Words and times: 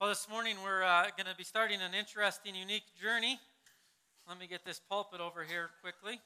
Well, 0.00 0.08
this 0.08 0.30
morning 0.30 0.56
we're 0.64 0.82
uh, 0.82 1.12
going 1.14 1.28
to 1.28 1.36
be 1.36 1.44
starting 1.44 1.82
an 1.82 1.92
interesting, 1.92 2.54
unique 2.54 2.88
journey. 2.98 3.38
Let 4.26 4.40
me 4.40 4.46
get 4.46 4.64
this 4.64 4.80
pulpit 4.88 5.20
over 5.20 5.44
here 5.44 5.68
quickly. 5.82 6.18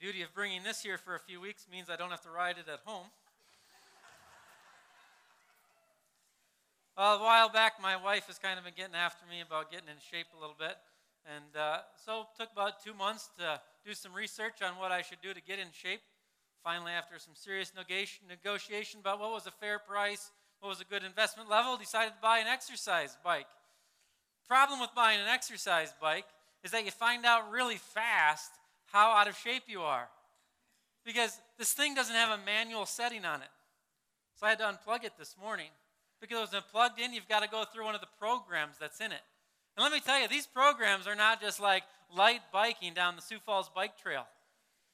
Beauty 0.00 0.22
of 0.22 0.32
bringing 0.34 0.62
this 0.62 0.80
here 0.80 0.96
for 0.96 1.14
a 1.14 1.20
few 1.20 1.42
weeks 1.42 1.66
means 1.70 1.90
I 1.90 1.96
don't 1.96 2.08
have 2.08 2.22
to 2.22 2.30
ride 2.30 2.56
it 2.56 2.72
at 2.72 2.80
home. 2.86 3.04
Well, 6.96 7.16
a 7.16 7.22
while 7.22 7.50
back, 7.50 7.74
my 7.82 8.02
wife 8.02 8.28
has 8.28 8.38
kind 8.38 8.58
of 8.58 8.64
been 8.64 8.72
getting 8.74 8.94
after 8.94 9.26
me 9.28 9.42
about 9.42 9.70
getting 9.70 9.88
in 9.88 10.00
shape 10.10 10.28
a 10.34 10.40
little 10.40 10.56
bit. 10.58 10.78
And 11.26 11.54
uh, 11.54 11.80
so 12.02 12.22
it 12.22 12.28
took 12.40 12.50
about 12.50 12.82
two 12.82 12.94
months 12.94 13.28
to 13.38 13.60
do 13.84 13.92
some 13.92 14.14
research 14.14 14.62
on 14.62 14.78
what 14.80 14.90
I 14.90 15.02
should 15.02 15.20
do 15.20 15.34
to 15.34 15.42
get 15.42 15.58
in 15.58 15.66
shape. 15.70 16.00
Finally, 16.66 16.90
after 16.90 17.16
some 17.16 17.36
serious 17.36 17.72
negotiation 17.76 18.98
about 18.98 19.20
what 19.20 19.30
was 19.30 19.46
a 19.46 19.52
fair 19.52 19.78
price, 19.78 20.32
what 20.58 20.68
was 20.68 20.80
a 20.80 20.84
good 20.84 21.04
investment 21.04 21.48
level, 21.48 21.76
decided 21.76 22.10
to 22.10 22.20
buy 22.20 22.38
an 22.38 22.48
exercise 22.48 23.16
bike. 23.22 23.46
Problem 24.48 24.80
with 24.80 24.90
buying 24.92 25.20
an 25.20 25.28
exercise 25.28 25.94
bike 26.02 26.24
is 26.64 26.72
that 26.72 26.84
you 26.84 26.90
find 26.90 27.24
out 27.24 27.52
really 27.52 27.76
fast 27.76 28.50
how 28.86 29.12
out 29.12 29.28
of 29.28 29.38
shape 29.38 29.62
you 29.68 29.82
are. 29.82 30.08
Because 31.04 31.38
this 31.56 31.72
thing 31.72 31.94
doesn't 31.94 32.16
have 32.16 32.36
a 32.36 32.44
manual 32.44 32.84
setting 32.84 33.24
on 33.24 33.42
it. 33.42 33.48
So 34.34 34.46
I 34.46 34.48
had 34.48 34.58
to 34.58 34.64
unplug 34.64 35.04
it 35.04 35.12
this 35.16 35.36
morning. 35.40 35.70
Because 36.20 36.52
it 36.52 36.56
was 36.56 36.64
plugged 36.72 36.98
in, 36.98 37.14
you've 37.14 37.28
got 37.28 37.44
to 37.44 37.48
go 37.48 37.62
through 37.64 37.84
one 37.84 37.94
of 37.94 38.00
the 38.00 38.08
programs 38.18 38.74
that's 38.80 39.00
in 39.00 39.12
it. 39.12 39.22
And 39.76 39.84
let 39.84 39.92
me 39.92 40.00
tell 40.00 40.20
you, 40.20 40.26
these 40.26 40.48
programs 40.48 41.06
are 41.06 41.14
not 41.14 41.40
just 41.40 41.60
like 41.60 41.84
light 42.12 42.40
biking 42.52 42.92
down 42.92 43.14
the 43.14 43.22
Sioux 43.22 43.38
Falls 43.38 43.70
Bike 43.72 43.96
Trail. 43.96 44.26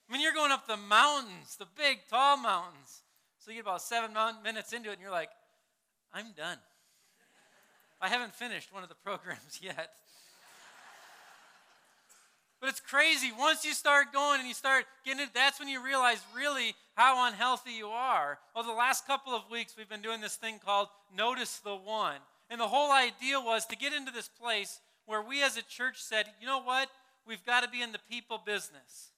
I 0.09 0.13
mean, 0.13 0.23
you're 0.23 0.33
going 0.33 0.53
up 0.53 0.67
the 0.67 0.77
mountains, 0.77 1.57
the 1.59 1.67
big, 1.77 1.99
tall 2.11 2.37
mountains. 2.37 3.03
So 3.39 3.51
you 3.51 3.57
get 3.57 3.67
about 3.67 3.83
seven 3.83 4.15
minutes 4.43 4.73
into 4.73 4.91
it, 4.91 4.95
and 4.95 5.03
you're 5.03 5.11
like, 5.11 5.31
I'm 6.13 6.33
done. 6.37 6.59
I 8.01 8.09
haven't 8.09 8.35
finished 8.35 8.73
one 8.73 8.83
of 8.83 8.89
the 8.89 8.95
programs 8.97 9.59
yet. 9.63 9.91
But 12.61 12.69
it's 12.69 12.81
crazy. 12.81 13.33
Once 13.37 13.65
you 13.65 13.73
start 13.73 14.13
going 14.13 14.39
and 14.39 14.47
you 14.47 14.55
start 14.55 14.85
getting 15.05 15.23
it, 15.23 15.31
that's 15.35 15.59
when 15.59 15.69
you 15.69 15.83
realize 15.85 16.21
really 16.37 16.75
how 16.95 17.27
unhealthy 17.27 17.73
you 17.73 17.89
are. 17.89 18.39
Well, 18.55 18.65
the 18.65 18.73
last 18.73 19.07
couple 19.07 19.33
of 19.33 19.51
weeks, 19.51 19.75
we've 19.77 19.89
been 19.89 20.03
doing 20.03 20.21
this 20.21 20.37
thing 20.37 20.61
called 20.65 20.87
Notice 21.17 21.59
the 21.59 21.75
One. 21.75 22.19
And 22.51 22.61
the 22.61 22.69
whole 22.69 22.93
idea 22.93 23.41
was 23.41 23.67
to 23.67 23.77
get 23.77 23.93
into 23.93 24.13
this 24.13 24.29
place 24.29 24.79
where 25.07 25.23
we 25.23 25.43
as 25.43 25.57
a 25.57 25.63
church 25.63 26.01
said, 26.01 26.27
you 26.41 26.47
know 26.47 26.63
what? 26.63 26.89
We've 27.27 27.45
got 27.45 27.63
to 27.63 27.69
be 27.69 27.83
in 27.83 27.93
the 27.93 28.01
people 28.11 28.41
business. 28.45 29.12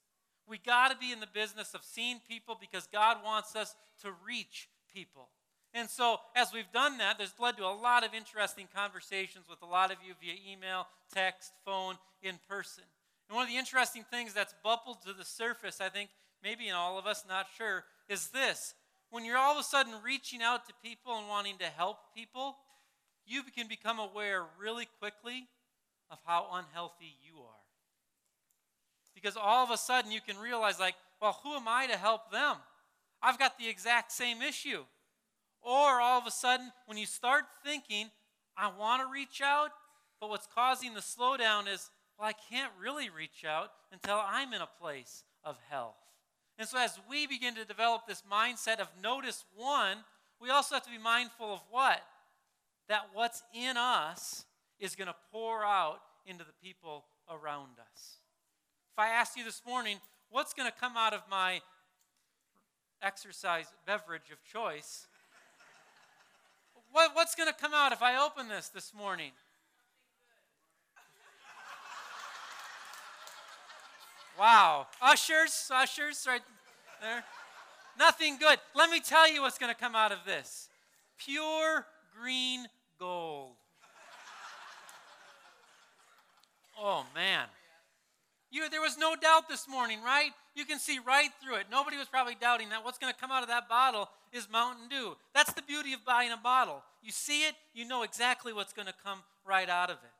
We 0.48 0.58
got 0.58 0.90
to 0.90 0.96
be 0.96 1.12
in 1.12 1.20
the 1.20 1.28
business 1.32 1.74
of 1.74 1.82
seeing 1.82 2.20
people 2.28 2.56
because 2.60 2.86
God 2.92 3.18
wants 3.24 3.56
us 3.56 3.74
to 4.02 4.12
reach 4.26 4.68
people. 4.92 5.28
And 5.72 5.90
so, 5.90 6.18
as 6.36 6.52
we've 6.52 6.70
done 6.72 6.98
that, 6.98 7.18
there's 7.18 7.34
led 7.40 7.56
to 7.56 7.64
a 7.64 7.74
lot 7.74 8.04
of 8.04 8.14
interesting 8.14 8.68
conversations 8.74 9.46
with 9.50 9.60
a 9.62 9.66
lot 9.66 9.90
of 9.90 9.98
you 10.06 10.14
via 10.20 10.34
email, 10.52 10.86
text, 11.12 11.52
phone, 11.64 11.96
in 12.22 12.38
person. 12.48 12.84
And 13.28 13.34
one 13.34 13.44
of 13.44 13.50
the 13.50 13.58
interesting 13.58 14.04
things 14.08 14.32
that's 14.32 14.54
bubbled 14.62 14.98
to 15.04 15.12
the 15.12 15.24
surface, 15.24 15.80
I 15.80 15.88
think, 15.88 16.10
maybe 16.42 16.68
in 16.68 16.74
all 16.74 16.98
of 16.98 17.06
us, 17.06 17.24
not 17.28 17.46
sure, 17.56 17.84
is 18.08 18.28
this. 18.28 18.74
When 19.10 19.24
you're 19.24 19.36
all 19.36 19.52
of 19.52 19.58
a 19.58 19.64
sudden 19.64 19.94
reaching 20.04 20.42
out 20.42 20.66
to 20.66 20.74
people 20.82 21.16
and 21.18 21.28
wanting 21.28 21.58
to 21.58 21.66
help 21.66 21.98
people, 22.14 22.56
you 23.26 23.42
can 23.42 23.66
become 23.66 23.98
aware 23.98 24.44
really 24.60 24.86
quickly 25.00 25.48
of 26.10 26.18
how 26.24 26.48
unhealthy 26.52 27.16
you 27.24 27.40
are. 27.40 27.53
Because 29.24 29.38
all 29.38 29.64
of 29.64 29.70
a 29.70 29.78
sudden 29.78 30.12
you 30.12 30.20
can 30.20 30.36
realize, 30.36 30.78
like, 30.78 30.96
well, 31.18 31.40
who 31.42 31.54
am 31.54 31.66
I 31.66 31.86
to 31.86 31.96
help 31.96 32.30
them? 32.30 32.56
I've 33.22 33.38
got 33.38 33.58
the 33.58 33.66
exact 33.66 34.12
same 34.12 34.42
issue. 34.42 34.82
Or 35.62 35.98
all 35.98 36.20
of 36.20 36.26
a 36.26 36.30
sudden, 36.30 36.70
when 36.84 36.98
you 36.98 37.06
start 37.06 37.44
thinking, 37.64 38.10
I 38.54 38.70
want 38.78 39.00
to 39.00 39.10
reach 39.10 39.40
out, 39.42 39.70
but 40.20 40.28
what's 40.28 40.46
causing 40.54 40.92
the 40.92 41.00
slowdown 41.00 41.72
is, 41.72 41.88
well, 42.18 42.28
I 42.28 42.34
can't 42.50 42.70
really 42.78 43.08
reach 43.08 43.46
out 43.48 43.70
until 43.90 44.20
I'm 44.22 44.52
in 44.52 44.60
a 44.60 44.68
place 44.78 45.24
of 45.42 45.56
health. 45.70 45.96
And 46.58 46.68
so, 46.68 46.76
as 46.76 47.00
we 47.08 47.26
begin 47.26 47.54
to 47.54 47.64
develop 47.64 48.02
this 48.06 48.22
mindset 48.30 48.78
of 48.78 48.88
notice 49.02 49.46
one, 49.56 49.96
we 50.38 50.50
also 50.50 50.74
have 50.74 50.84
to 50.84 50.90
be 50.90 50.98
mindful 50.98 51.50
of 51.50 51.60
what? 51.70 52.02
That 52.90 53.06
what's 53.14 53.42
in 53.54 53.78
us 53.78 54.44
is 54.78 54.94
going 54.94 55.08
to 55.08 55.16
pour 55.32 55.64
out 55.64 56.00
into 56.26 56.44
the 56.44 56.52
people 56.62 57.06
around 57.30 57.78
us. 57.90 58.18
If 58.94 59.00
I 59.00 59.08
asked 59.08 59.36
you 59.36 59.42
this 59.42 59.60
morning, 59.66 59.96
what's 60.30 60.54
going 60.54 60.70
to 60.70 60.78
come 60.80 60.96
out 60.96 61.12
of 61.12 61.22
my 61.28 61.60
exercise 63.02 63.66
beverage 63.84 64.30
of 64.30 64.38
choice? 64.44 65.08
What, 66.92 67.10
what's 67.14 67.34
going 67.34 67.48
to 67.48 67.60
come 67.60 67.74
out 67.74 67.90
if 67.90 68.02
I 68.02 68.24
open 68.24 68.46
this 68.46 68.68
this 68.68 68.94
morning? 68.94 69.32
Wow. 74.38 74.86
Ushers, 75.02 75.68
ushers, 75.74 76.24
right 76.28 76.42
there. 77.02 77.24
Nothing 77.98 78.36
good. 78.38 78.60
Let 78.76 78.90
me 78.90 79.00
tell 79.00 79.28
you 79.28 79.42
what's 79.42 79.58
going 79.58 79.74
to 79.74 79.80
come 79.80 79.96
out 79.96 80.12
of 80.12 80.18
this 80.24 80.68
pure 81.18 81.84
green 82.16 82.68
gold. 83.00 83.54
Oh, 86.80 87.04
man. 87.12 87.46
You, 88.54 88.70
there 88.70 88.80
was 88.80 88.96
no 88.96 89.16
doubt 89.16 89.48
this 89.48 89.66
morning, 89.68 89.98
right? 90.04 90.30
You 90.54 90.64
can 90.64 90.78
see 90.78 91.00
right 91.04 91.30
through 91.42 91.56
it. 91.56 91.66
Nobody 91.72 91.96
was 91.96 92.06
probably 92.06 92.36
doubting 92.40 92.68
that 92.68 92.84
what's 92.84 92.98
going 92.98 93.12
to 93.12 93.18
come 93.18 93.32
out 93.32 93.42
of 93.42 93.48
that 93.48 93.68
bottle 93.68 94.08
is 94.32 94.48
Mountain 94.48 94.86
Dew. 94.88 95.16
That's 95.34 95.52
the 95.54 95.62
beauty 95.62 95.92
of 95.92 96.04
buying 96.04 96.30
a 96.30 96.36
bottle. 96.36 96.84
You 97.02 97.10
see 97.10 97.42
it, 97.42 97.56
you 97.72 97.84
know 97.84 98.04
exactly 98.04 98.52
what's 98.52 98.72
going 98.72 98.86
to 98.86 98.94
come 99.04 99.24
right 99.44 99.68
out 99.68 99.90
of 99.90 99.96
it. 99.96 100.12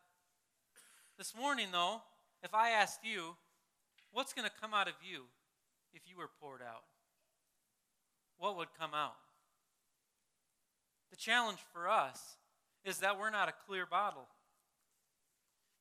This 1.16 1.32
morning, 1.32 1.68
though, 1.70 2.02
if 2.42 2.52
I 2.54 2.70
asked 2.70 3.04
you, 3.04 3.36
what's 4.10 4.32
going 4.32 4.48
to 4.48 4.54
come 4.60 4.74
out 4.74 4.88
of 4.88 4.94
you 5.08 5.26
if 5.92 6.02
you 6.04 6.18
were 6.18 6.30
poured 6.40 6.60
out? 6.60 6.82
What 8.36 8.56
would 8.56 8.68
come 8.76 8.94
out? 8.94 9.14
The 11.12 11.16
challenge 11.16 11.60
for 11.72 11.88
us 11.88 12.20
is 12.84 12.98
that 12.98 13.16
we're 13.16 13.30
not 13.30 13.48
a 13.48 13.54
clear 13.68 13.86
bottle. 13.86 14.26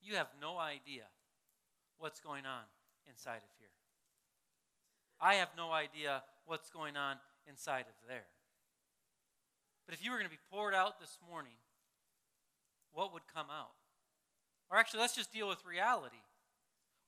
You 0.03 0.17
have 0.17 0.27
no 0.39 0.59
idea 0.59 1.05
what's 1.97 2.19
going 2.19 2.45
on 2.45 2.63
inside 3.09 3.37
of 3.37 3.51
here. 3.59 3.69
I 5.19 5.35
have 5.35 5.49
no 5.57 5.71
idea 5.71 6.23
what's 6.45 6.69
going 6.69 6.97
on 6.97 7.17
inside 7.47 7.85
of 7.87 8.07
there. 8.07 8.25
But 9.85 9.95
if 9.95 10.03
you 10.03 10.11
were 10.11 10.17
going 10.17 10.29
to 10.29 10.35
be 10.35 10.41
poured 10.51 10.73
out 10.73 10.99
this 10.99 11.17
morning, 11.29 11.53
what 12.91 13.13
would 13.13 13.23
come 13.33 13.47
out? 13.49 13.71
Or 14.69 14.77
actually, 14.77 15.01
let's 15.01 15.15
just 15.15 15.31
deal 15.31 15.47
with 15.47 15.65
reality. 15.65 16.17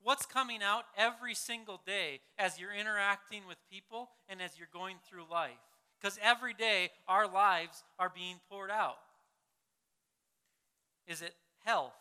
What's 0.02 0.26
coming 0.26 0.62
out 0.62 0.84
every 0.98 1.34
single 1.34 1.82
day 1.86 2.20
as 2.38 2.60
you're 2.60 2.74
interacting 2.74 3.48
with 3.48 3.58
people 3.72 4.10
and 4.30 4.42
as 4.42 4.52
you're 4.58 4.68
going 4.72 4.98
through 5.10 5.24
life? 5.32 5.52
Because 6.00 6.20
every 6.22 6.54
day 6.54 6.92
our 7.08 7.28
lives 7.28 7.84
are 7.98 8.12
being 8.14 8.36
poured 8.50 8.70
out. 8.70 8.98
Is 11.08 11.22
it 11.22 11.34
health? 11.64 11.94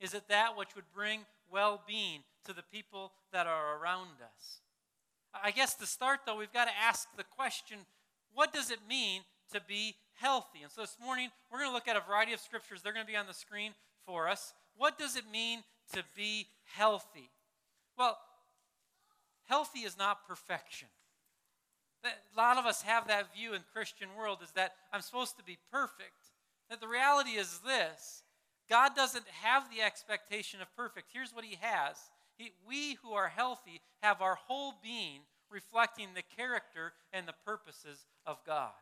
Is 0.00 0.14
it 0.14 0.28
that 0.28 0.56
which 0.56 0.74
would 0.74 0.92
bring 0.94 1.20
well 1.50 1.82
being 1.86 2.20
to 2.46 2.52
the 2.52 2.62
people 2.62 3.12
that 3.32 3.46
are 3.46 3.78
around 3.78 4.20
us. 4.22 4.60
I 5.34 5.50
guess 5.50 5.74
to 5.76 5.86
start, 5.86 6.20
though, 6.26 6.36
we've 6.36 6.52
got 6.52 6.64
to 6.66 6.78
ask 6.78 7.08
the 7.16 7.24
question 7.24 7.78
what 8.34 8.52
does 8.52 8.70
it 8.70 8.78
mean 8.88 9.22
to 9.52 9.60
be 9.66 9.96
healthy? 10.14 10.62
And 10.62 10.70
so 10.70 10.82
this 10.82 10.96
morning, 11.02 11.30
we're 11.50 11.58
going 11.58 11.70
to 11.70 11.74
look 11.74 11.88
at 11.88 11.96
a 11.96 12.06
variety 12.06 12.32
of 12.32 12.40
scriptures. 12.40 12.82
They're 12.82 12.92
going 12.92 13.06
to 13.06 13.10
be 13.10 13.16
on 13.16 13.26
the 13.26 13.34
screen 13.34 13.72
for 14.06 14.28
us. 14.28 14.54
What 14.76 14.98
does 14.98 15.16
it 15.16 15.24
mean 15.30 15.64
to 15.92 16.02
be 16.16 16.46
healthy? 16.76 17.30
Well, 17.96 18.18
healthy 19.48 19.80
is 19.80 19.98
not 19.98 20.26
perfection. 20.26 20.88
A 22.04 22.36
lot 22.36 22.58
of 22.58 22.66
us 22.66 22.82
have 22.82 23.08
that 23.08 23.34
view 23.34 23.54
in 23.54 23.62
Christian 23.72 24.08
world 24.16 24.38
is 24.42 24.52
that 24.52 24.74
I'm 24.92 25.02
supposed 25.02 25.36
to 25.38 25.42
be 25.42 25.58
perfect. 25.72 26.30
That 26.70 26.80
the 26.80 26.88
reality 26.88 27.30
is 27.30 27.60
this 27.66 28.22
God 28.68 28.94
doesn't 28.94 29.26
have 29.42 29.64
the 29.70 29.82
expectation 29.82 30.60
of 30.60 30.74
perfect. 30.76 31.10
Here's 31.12 31.34
what 31.34 31.44
He 31.44 31.58
has 31.60 31.96
he, 32.36 32.52
We 32.66 32.98
who 33.02 33.12
are 33.12 33.28
healthy 33.28 33.80
have 34.02 34.22
our 34.22 34.36
whole 34.36 34.74
being 34.82 35.20
reflecting 35.50 36.08
the 36.14 36.22
character 36.36 36.92
and 37.12 37.26
the 37.26 37.34
purposes 37.44 38.06
of 38.26 38.38
God. 38.46 38.72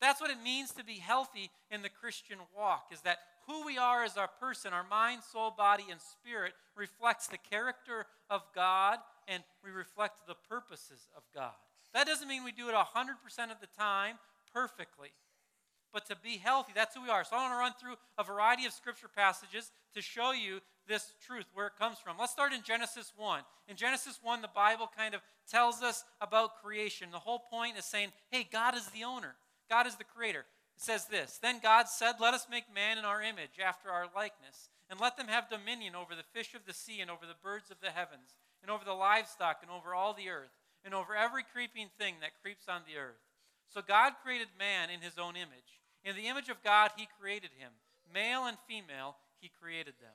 That's 0.00 0.20
what 0.20 0.30
it 0.30 0.42
means 0.42 0.70
to 0.72 0.84
be 0.84 0.94
healthy 0.94 1.50
in 1.70 1.82
the 1.82 1.88
Christian 1.88 2.38
walk, 2.56 2.88
is 2.92 3.00
that 3.02 3.18
who 3.46 3.64
we 3.64 3.78
are 3.78 4.04
as 4.04 4.16
our 4.16 4.28
person, 4.28 4.72
our 4.72 4.86
mind, 4.88 5.22
soul, 5.22 5.50
body, 5.50 5.84
and 5.90 6.00
spirit, 6.00 6.52
reflects 6.76 7.26
the 7.26 7.38
character 7.38 8.06
of 8.30 8.42
God 8.54 8.98
and 9.28 9.42
we 9.64 9.70
reflect 9.70 10.26
the 10.26 10.36
purposes 10.48 11.08
of 11.16 11.22
God. 11.34 11.52
That 11.94 12.06
doesn't 12.06 12.28
mean 12.28 12.44
we 12.44 12.52
do 12.52 12.68
it 12.68 12.74
100% 12.74 12.84
of 13.50 13.60
the 13.60 13.68
time 13.78 14.16
perfectly 14.52 15.10
but 15.94 16.04
to 16.06 16.16
be 16.16 16.36
healthy. 16.36 16.72
That's 16.74 16.94
who 16.94 17.02
we 17.02 17.08
are. 17.08 17.24
So 17.24 17.36
I 17.36 17.42
want 17.42 17.52
to 17.52 17.56
run 17.56 17.72
through 17.80 17.94
a 18.18 18.24
variety 18.24 18.66
of 18.66 18.72
scripture 18.72 19.08
passages 19.08 19.70
to 19.94 20.02
show 20.02 20.32
you 20.32 20.60
this 20.86 21.14
truth, 21.24 21.46
where 21.54 21.68
it 21.68 21.78
comes 21.78 21.98
from. 21.98 22.16
Let's 22.18 22.32
start 22.32 22.52
in 22.52 22.62
Genesis 22.62 23.12
1. 23.16 23.40
In 23.68 23.76
Genesis 23.76 24.18
1, 24.22 24.42
the 24.42 24.48
Bible 24.48 24.90
kind 24.94 25.14
of 25.14 25.22
tells 25.48 25.80
us 25.80 26.04
about 26.20 26.60
creation. 26.62 27.08
The 27.10 27.18
whole 27.18 27.38
point 27.38 27.78
is 27.78 27.86
saying, 27.86 28.10
hey, 28.30 28.46
God 28.50 28.76
is 28.76 28.86
the 28.88 29.04
owner. 29.04 29.36
God 29.70 29.86
is 29.86 29.96
the 29.96 30.04
creator. 30.04 30.44
It 30.76 30.82
says 30.82 31.06
this 31.06 31.38
Then 31.40 31.60
God 31.62 31.88
said, 31.88 32.16
Let 32.20 32.34
us 32.34 32.48
make 32.50 32.64
man 32.74 32.98
in 32.98 33.04
our 33.04 33.22
image, 33.22 33.62
after 33.64 33.90
our 33.90 34.06
likeness, 34.14 34.68
and 34.90 35.00
let 35.00 35.16
them 35.16 35.28
have 35.28 35.48
dominion 35.48 35.94
over 35.94 36.14
the 36.14 36.26
fish 36.34 36.54
of 36.54 36.66
the 36.66 36.74
sea, 36.74 37.00
and 37.00 37.10
over 37.10 37.26
the 37.26 37.40
birds 37.42 37.70
of 37.70 37.80
the 37.80 37.90
heavens, 37.90 38.34
and 38.60 38.70
over 38.70 38.84
the 38.84 38.92
livestock, 38.92 39.58
and 39.62 39.70
over 39.70 39.94
all 39.94 40.12
the 40.12 40.28
earth, 40.28 40.50
and 40.84 40.92
over 40.92 41.14
every 41.14 41.44
creeping 41.44 41.88
thing 41.98 42.16
that 42.20 42.42
creeps 42.42 42.68
on 42.68 42.82
the 42.86 42.98
earth. 42.98 43.22
So 43.72 43.80
God 43.86 44.14
created 44.22 44.48
man 44.58 44.90
in 44.90 45.00
his 45.00 45.18
own 45.18 45.36
image. 45.36 45.80
In 46.04 46.16
the 46.16 46.28
image 46.28 46.48
of 46.48 46.62
God, 46.62 46.90
he 46.96 47.08
created 47.20 47.50
him. 47.58 47.70
Male 48.12 48.44
and 48.44 48.56
female, 48.68 49.16
he 49.40 49.50
created 49.60 49.94
them. 50.00 50.12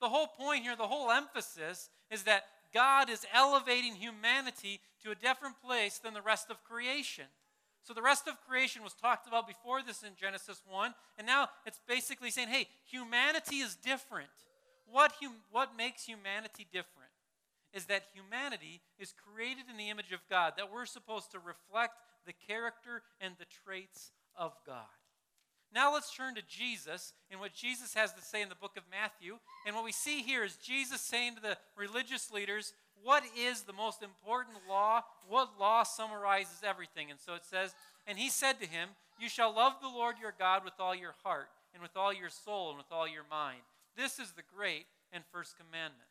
The 0.00 0.08
whole 0.08 0.26
point 0.26 0.62
here, 0.62 0.76
the 0.76 0.86
whole 0.86 1.10
emphasis 1.10 1.90
is 2.10 2.24
that 2.24 2.44
God 2.72 3.10
is 3.10 3.26
elevating 3.34 3.94
humanity 3.94 4.80
to 5.02 5.10
a 5.10 5.14
different 5.14 5.60
place 5.64 5.98
than 5.98 6.14
the 6.14 6.22
rest 6.22 6.50
of 6.50 6.62
creation. 6.62 7.24
So 7.82 7.94
the 7.94 8.02
rest 8.02 8.28
of 8.28 8.34
creation 8.46 8.82
was 8.82 8.92
talked 8.92 9.26
about 9.26 9.48
before 9.48 9.82
this 9.82 10.02
in 10.02 10.10
Genesis 10.20 10.62
1, 10.68 10.94
and 11.16 11.26
now 11.26 11.48
it's 11.64 11.80
basically 11.88 12.30
saying, 12.30 12.48
hey, 12.48 12.68
humanity 12.84 13.56
is 13.56 13.76
different. 13.76 14.28
What, 14.90 15.12
hum- 15.20 15.40
what 15.50 15.76
makes 15.76 16.04
humanity 16.04 16.66
different 16.70 17.08
is 17.72 17.86
that 17.86 18.04
humanity 18.12 18.80
is 18.98 19.12
created 19.12 19.64
in 19.70 19.76
the 19.76 19.90
image 19.90 20.12
of 20.12 20.20
God, 20.28 20.54
that 20.56 20.72
we're 20.72 20.86
supposed 20.86 21.30
to 21.32 21.38
reflect 21.38 21.94
the 22.26 22.32
character 22.46 23.02
and 23.20 23.34
the 23.38 23.46
traits 23.64 24.12
of 24.36 24.52
God. 24.66 24.84
Now 25.74 25.92
let's 25.92 26.14
turn 26.14 26.34
to 26.34 26.42
Jesus 26.48 27.12
and 27.30 27.40
what 27.40 27.52
Jesus 27.52 27.94
has 27.94 28.12
to 28.14 28.22
say 28.22 28.42
in 28.42 28.48
the 28.48 28.54
book 28.54 28.76
of 28.76 28.84
Matthew. 28.90 29.38
And 29.66 29.76
what 29.76 29.84
we 29.84 29.92
see 29.92 30.22
here 30.22 30.44
is 30.44 30.56
Jesus 30.56 31.00
saying 31.00 31.36
to 31.36 31.42
the 31.42 31.58
religious 31.76 32.30
leaders, 32.30 32.72
What 33.02 33.22
is 33.36 33.62
the 33.62 33.72
most 33.72 34.02
important 34.02 34.56
law? 34.68 35.02
What 35.28 35.58
law 35.60 35.82
summarizes 35.82 36.62
everything? 36.64 37.10
And 37.10 37.20
so 37.20 37.34
it 37.34 37.44
says, 37.44 37.74
And 38.06 38.18
he 38.18 38.30
said 38.30 38.60
to 38.60 38.66
him, 38.66 38.90
You 39.20 39.28
shall 39.28 39.54
love 39.54 39.74
the 39.82 39.88
Lord 39.88 40.16
your 40.20 40.34
God 40.38 40.64
with 40.64 40.74
all 40.78 40.94
your 40.94 41.14
heart, 41.22 41.48
and 41.74 41.82
with 41.82 41.96
all 41.96 42.12
your 42.12 42.30
soul, 42.30 42.70
and 42.70 42.78
with 42.78 42.90
all 42.90 43.06
your 43.06 43.24
mind. 43.30 43.60
This 43.96 44.18
is 44.18 44.32
the 44.32 44.42
great 44.56 44.86
and 45.12 45.22
first 45.32 45.56
commandment. 45.58 46.08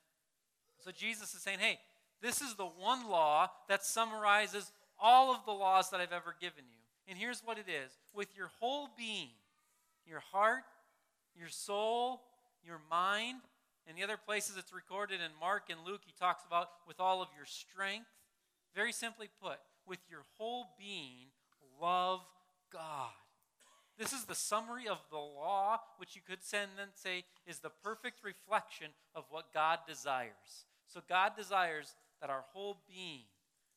So 0.84 0.92
Jesus 0.92 1.34
is 1.34 1.42
saying, 1.42 1.60
Hey, 1.60 1.80
this 2.22 2.42
is 2.42 2.56
the 2.56 2.66
one 2.66 3.10
law 3.10 3.50
that 3.70 3.84
summarizes 3.84 4.72
all 5.00 5.34
of 5.34 5.46
the 5.46 5.52
laws 5.52 5.90
that 5.90 6.00
I've 6.00 6.14
ever 6.14 6.36
given 6.40 6.64
you. 6.70 6.78
And 7.08 7.18
here's 7.18 7.42
what 7.42 7.58
it 7.58 7.68
is 7.70 7.92
with 8.14 8.36
your 8.36 8.50
whole 8.60 8.90
being, 8.98 9.30
your 10.08 10.22
heart, 10.32 10.64
your 11.36 11.50
soul, 11.50 12.22
your 12.66 12.80
mind. 12.90 13.40
In 13.90 13.96
the 13.96 14.04
other 14.04 14.18
places 14.18 14.58
it's 14.58 14.74
recorded 14.74 15.20
in 15.22 15.32
Mark 15.40 15.64
and 15.70 15.80
Luke, 15.86 16.02
he 16.06 16.14
talks 16.20 16.44
about 16.46 16.70
with 16.88 17.00
all 17.00 17.22
of 17.22 17.30
your 17.36 17.46
strength. 17.46 18.08
Very 18.76 18.92
simply 18.92 19.30
put, 19.42 19.58
with 19.88 20.00
your 20.10 20.24
whole 20.38 20.68
being, 20.78 21.28
love 21.82 22.22
God. 22.72 23.12
This 23.98 24.14
is 24.14 24.26
the 24.26 24.36
summary 24.36 24.88
of 24.88 25.00
the 25.10 25.18
law, 25.18 25.80
which 25.98 26.16
you 26.16 26.22
could 26.22 26.44
send 26.44 26.72
and 26.80 26.92
say 26.94 27.24
is 27.48 27.60
the 27.60 27.72
perfect 27.84 28.24
reflection 28.24 28.92
of 29.16 29.24
what 29.32 29.54
God 29.54 29.80
desires. 29.88 30.66
So 30.86 31.02
God 31.08 31.34
desires 31.36 31.96
that 32.22 32.30
our 32.30 32.46
whole 32.54 32.84
being 32.88 33.24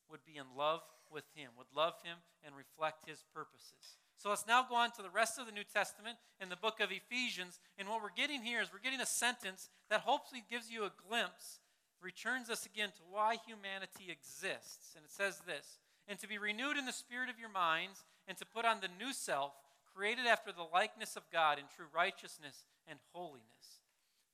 would 0.09 0.23
be 0.25 0.37
in 0.37 0.45
love 0.55 0.81
with 1.11 1.23
Him, 1.33 1.51
would 1.57 1.73
love 1.75 1.93
Him 2.03 2.17
and 2.45 2.55
reflect 2.55 3.09
His 3.09 3.23
purposes. 3.33 3.97
So 4.21 4.29
let's 4.29 4.45
now 4.45 4.61
go 4.61 4.75
on 4.75 4.91
to 4.91 5.01
the 5.01 5.09
rest 5.09 5.39
of 5.39 5.47
the 5.47 5.51
New 5.51 5.63
Testament 5.63 6.15
in 6.39 6.49
the 6.49 6.55
book 6.55 6.79
of 6.79 6.91
Ephesians. 6.91 7.57
And 7.79 7.89
what 7.89 8.03
we're 8.03 8.13
getting 8.15 8.43
here 8.43 8.61
is 8.61 8.69
we're 8.71 8.77
getting 8.77 9.01
a 9.01 9.05
sentence 9.05 9.67
that 9.89 10.01
hopefully 10.01 10.43
gives 10.47 10.69
you 10.69 10.83
a 10.83 10.91
glimpse, 11.09 11.57
returns 12.03 12.47
us 12.47 12.67
again 12.67 12.89
to 12.89 13.01
why 13.09 13.37
humanity 13.47 14.13
exists. 14.13 14.93
And 14.95 15.03
it 15.03 15.09
says 15.09 15.41
this 15.47 15.79
And 16.07 16.19
to 16.19 16.27
be 16.27 16.37
renewed 16.37 16.77
in 16.77 16.85
the 16.85 16.93
spirit 16.93 17.31
of 17.31 17.39
your 17.39 17.49
minds, 17.49 18.05
and 18.27 18.37
to 18.37 18.45
put 18.45 18.63
on 18.63 18.77
the 18.79 18.93
new 19.03 19.11
self, 19.11 19.53
created 19.95 20.27
after 20.27 20.51
the 20.51 20.69
likeness 20.71 21.15
of 21.15 21.23
God 21.33 21.57
in 21.57 21.65
true 21.75 21.89
righteousness 21.91 22.65
and 22.87 22.99
holiness. 23.13 23.81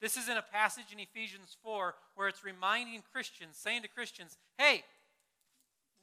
This 0.01 0.17
is 0.17 0.27
in 0.27 0.35
a 0.35 0.41
passage 0.41 0.91
in 0.91 0.99
Ephesians 0.99 1.55
4 1.63 1.95
where 2.15 2.27
it's 2.27 2.43
reminding 2.43 3.03
Christians, 3.13 3.55
saying 3.55 3.83
to 3.83 3.87
Christians, 3.87 4.35
hey, 4.57 4.83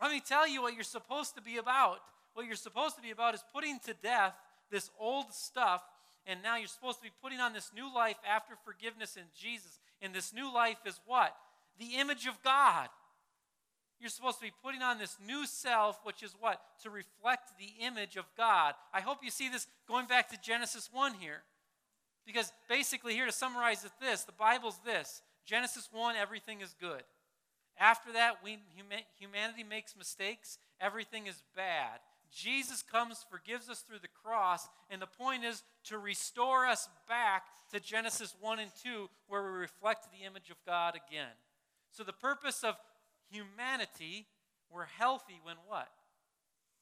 let 0.00 0.10
me 0.10 0.22
tell 0.26 0.48
you 0.48 0.62
what 0.62 0.72
you're 0.72 0.84
supposed 0.84 1.34
to 1.34 1.42
be 1.42 1.58
about 1.58 1.98
what 2.34 2.46
you're 2.46 2.56
supposed 2.56 2.96
to 2.96 3.02
be 3.02 3.10
about 3.10 3.34
is 3.34 3.44
putting 3.52 3.78
to 3.80 3.94
death 4.02 4.34
this 4.70 4.90
old 4.98 5.32
stuff, 5.32 5.82
and 6.26 6.42
now 6.42 6.56
you're 6.56 6.68
supposed 6.68 6.98
to 6.98 7.04
be 7.04 7.12
putting 7.22 7.40
on 7.40 7.52
this 7.52 7.70
new 7.74 7.92
life 7.94 8.16
after 8.28 8.54
forgiveness 8.64 9.16
in 9.16 9.24
Jesus. 9.38 9.78
And 10.02 10.14
this 10.14 10.32
new 10.32 10.52
life 10.52 10.78
is 10.86 11.00
what? 11.06 11.34
The 11.78 11.96
image 11.96 12.26
of 12.26 12.42
God. 12.42 12.88
You're 14.00 14.10
supposed 14.10 14.38
to 14.38 14.44
be 14.44 14.52
putting 14.62 14.82
on 14.82 14.98
this 14.98 15.16
new 15.24 15.46
self, 15.46 16.00
which 16.04 16.22
is 16.22 16.34
what? 16.38 16.60
To 16.82 16.90
reflect 16.90 17.52
the 17.58 17.84
image 17.84 18.16
of 18.16 18.24
God. 18.36 18.74
I 18.92 19.00
hope 19.00 19.18
you 19.22 19.30
see 19.30 19.48
this 19.48 19.66
going 19.88 20.06
back 20.06 20.28
to 20.30 20.38
Genesis 20.40 20.90
1 20.92 21.14
here. 21.14 21.42
Because 22.26 22.52
basically, 22.68 23.14
here 23.14 23.26
to 23.26 23.32
summarize 23.32 23.84
it 23.84 23.92
this 24.00 24.24
the 24.24 24.32
Bible's 24.32 24.78
this 24.84 25.22
Genesis 25.46 25.88
1, 25.92 26.16
everything 26.16 26.60
is 26.60 26.74
good. 26.80 27.02
After 27.78 28.12
that, 28.12 28.36
we, 28.42 28.58
humanity 29.18 29.64
makes 29.64 29.96
mistakes, 29.96 30.58
everything 30.80 31.26
is 31.26 31.42
bad. 31.56 32.00
Jesus 32.34 32.82
comes, 32.82 33.24
forgives 33.30 33.70
us 33.70 33.80
through 33.80 34.00
the 34.00 34.08
cross, 34.08 34.68
and 34.90 35.00
the 35.00 35.06
point 35.06 35.44
is 35.44 35.62
to 35.84 35.98
restore 35.98 36.66
us 36.66 36.88
back 37.08 37.44
to 37.72 37.78
Genesis 37.78 38.34
1 38.40 38.58
and 38.58 38.70
2, 38.82 39.08
where 39.28 39.42
we 39.42 39.50
reflect 39.50 40.08
the 40.10 40.26
image 40.26 40.50
of 40.50 40.56
God 40.66 40.94
again. 40.94 41.30
So 41.92 42.02
the 42.02 42.12
purpose 42.12 42.64
of 42.64 42.74
humanity, 43.30 44.26
we're 44.68 44.84
healthy 44.84 45.40
when 45.44 45.56
what? 45.68 45.88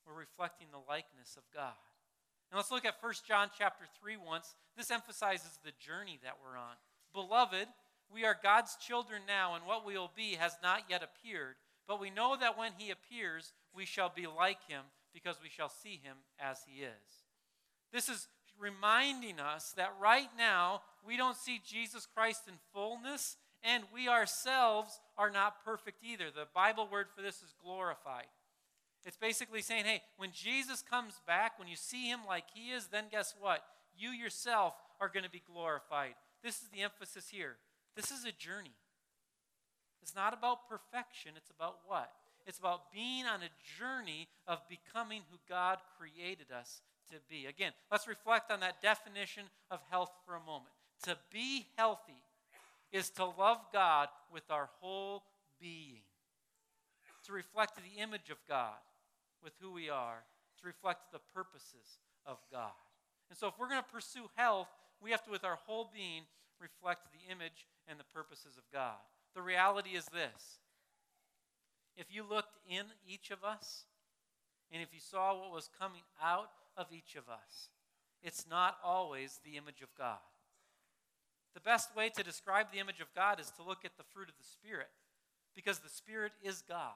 We're 0.07 0.19
reflecting 0.19 0.69
the 0.73 0.91
likeness 0.91 1.37
of 1.37 1.43
God. 1.55 1.77
And 2.51 2.57
let's 2.57 2.71
look 2.71 2.87
at 2.87 3.03
1 3.03 3.13
John 3.29 3.49
chapter 3.57 3.85
3 4.01 4.17
once. 4.17 4.55
This 4.77 4.91
emphasizes 4.91 5.59
the 5.63 5.73
journey 5.79 6.19
that 6.23 6.39
we're 6.43 6.57
on. 6.57 6.77
Beloved, 7.13 7.69
we 8.13 8.25
are 8.25 8.37
God's 8.43 8.77
children 8.77 9.23
now, 9.27 9.55
and 9.55 9.67
what 9.67 9.85
we 9.85 9.99
will 9.99 10.11
be 10.15 10.35
has 10.35 10.57
not 10.63 10.85
yet 10.89 11.03
appeared. 11.03 11.57
But 11.87 12.01
we 12.01 12.11
know 12.11 12.37
that 12.41 12.57
when 12.59 12.73
he 12.79 12.91
appears, 12.91 13.53
we 13.75 13.85
shall 13.85 14.11
be 14.15 14.27
like 14.27 14.67
him 14.67 14.83
because 15.13 15.37
we 15.43 15.49
shall 15.49 15.69
see 15.69 16.01
him 16.03 16.17
as 16.41 16.61
he 16.67 16.83
is. 16.83 17.25
This 17.93 18.09
is 18.09 18.29
reminding 18.59 19.41
us 19.41 19.73
that 19.77 19.93
right 20.01 20.29
now 20.37 20.83
we 21.07 21.17
don't 21.17 21.37
see 21.37 21.61
Jesus 21.67 22.07
Christ 22.07 22.43
in 22.49 22.55
fullness, 22.73 23.37
and 23.63 23.85
we 23.95 24.09
ourselves 24.09 25.01
are 25.19 25.31
not 25.31 25.65
perfect 25.65 25.99
either. 26.03 26.27
The 26.35 26.47
Bible 26.55 26.89
word 26.91 27.07
for 27.15 27.23
this 27.23 27.37
is 27.37 27.55
glorified. 27.63 28.27
It's 29.05 29.17
basically 29.17 29.63
saying, 29.63 29.85
hey, 29.85 30.03
when 30.17 30.31
Jesus 30.33 30.83
comes 30.83 31.21
back, 31.27 31.59
when 31.59 31.69
you 31.69 31.77
see 31.77 32.09
him 32.09 32.21
like 32.27 32.45
he 32.55 32.71
is, 32.71 32.87
then 32.87 33.05
guess 33.11 33.35
what? 33.39 33.65
You 33.99 34.11
yourself 34.11 34.75
are 35.01 35.09
going 35.09 35.25
to 35.25 35.31
be 35.31 35.43
glorified. 35.45 36.15
This 36.43 36.57
is 36.57 36.69
the 36.73 36.83
emphasis 36.83 37.29
here. 37.29 37.57
This 37.97 38.11
is 38.11 38.25
a 38.25 38.33
journey. 38.33 38.77
It's 40.03 40.15
not 40.15 40.33
about 40.35 40.69
perfection, 40.69 41.33
it's 41.37 41.51
about 41.51 41.79
what? 41.87 42.11
It's 42.47 42.59
about 42.59 42.93
being 42.93 43.25
on 43.27 43.41
a 43.43 43.79
journey 43.79 44.29
of 44.47 44.59
becoming 44.69 45.23
who 45.31 45.39
God 45.49 45.79
created 45.99 46.47
us 46.53 46.83
to 47.11 47.17
be. 47.29 47.47
Again, 47.47 47.73
let's 47.91 48.09
reflect 48.09 48.51
on 48.51 48.61
that 48.61 48.83
definition 48.83 49.45
of 49.71 49.81
health 49.91 50.11
for 50.27 50.35
a 50.35 50.41
moment. 50.41 50.73
To 51.05 51.17
be 51.33 51.67
healthy 51.77 52.23
is 52.93 53.11
to 53.11 53.25
love 53.25 53.59
God 53.73 54.09
with 54.33 54.51
our 54.51 54.69
whole 54.81 55.23
being, 55.61 56.03
to 57.27 57.33
reflect 57.33 57.77
the 57.77 58.03
image 58.03 58.31
of 58.31 58.39
God 58.49 58.79
with 59.43 59.53
who 59.61 59.73
we 59.73 59.89
are, 59.89 60.25
to 60.61 60.67
reflect 60.67 61.13
the 61.13 61.21
purposes 61.35 61.99
of 62.27 62.39
God. 62.51 62.71
And 63.31 63.39
so, 63.39 63.49
if 63.49 63.55
we're 63.59 63.69
going 63.69 63.83
to 63.83 63.93
pursue 63.93 64.29
health, 64.37 64.69
we 65.03 65.11
have 65.11 65.25
to, 65.25 65.31
with 65.31 65.45
our 65.45 65.59
whole 65.67 65.91
being, 65.93 66.23
reflect 66.61 67.09
the 67.13 67.33
image 67.33 67.67
and 67.89 67.99
the 67.99 68.05
purposes 68.15 68.57
of 68.57 68.65
God. 68.73 69.01
The 69.35 69.43
reality 69.43 69.91
is 69.91 70.07
this 70.07 70.59
if 71.97 72.07
you 72.11 72.25
looked 72.29 72.59
in 72.69 72.85
each 73.07 73.31
of 73.31 73.45
us, 73.45 73.85
and 74.71 74.83
if 74.83 74.93
you 74.93 75.01
saw 75.01 75.39
what 75.39 75.53
was 75.53 75.69
coming 75.79 76.03
out 76.23 76.51
of 76.77 76.87
each 76.93 77.15
of 77.17 77.29
us, 77.29 77.69
it's 78.23 78.47
not 78.49 78.77
always 78.85 79.41
the 79.45 79.57
image 79.57 79.83
of 79.83 79.95
God. 79.97 80.19
The 81.55 81.61
best 81.61 81.95
way 81.95 82.09
to 82.11 82.23
describe 82.23 82.67
the 82.73 82.79
image 82.79 83.01
of 83.01 83.15
God 83.15 83.39
is 83.39 83.51
to 83.57 83.63
look 83.63 83.85
at 83.85 83.97
the 83.97 84.05
fruit 84.05 84.29
of 84.29 84.37
the 84.39 84.49
Spirit, 84.49 84.89
because 85.55 85.81
the 85.81 85.91
Spirit 85.91 86.33
is 86.43 86.63
God. 86.67 86.95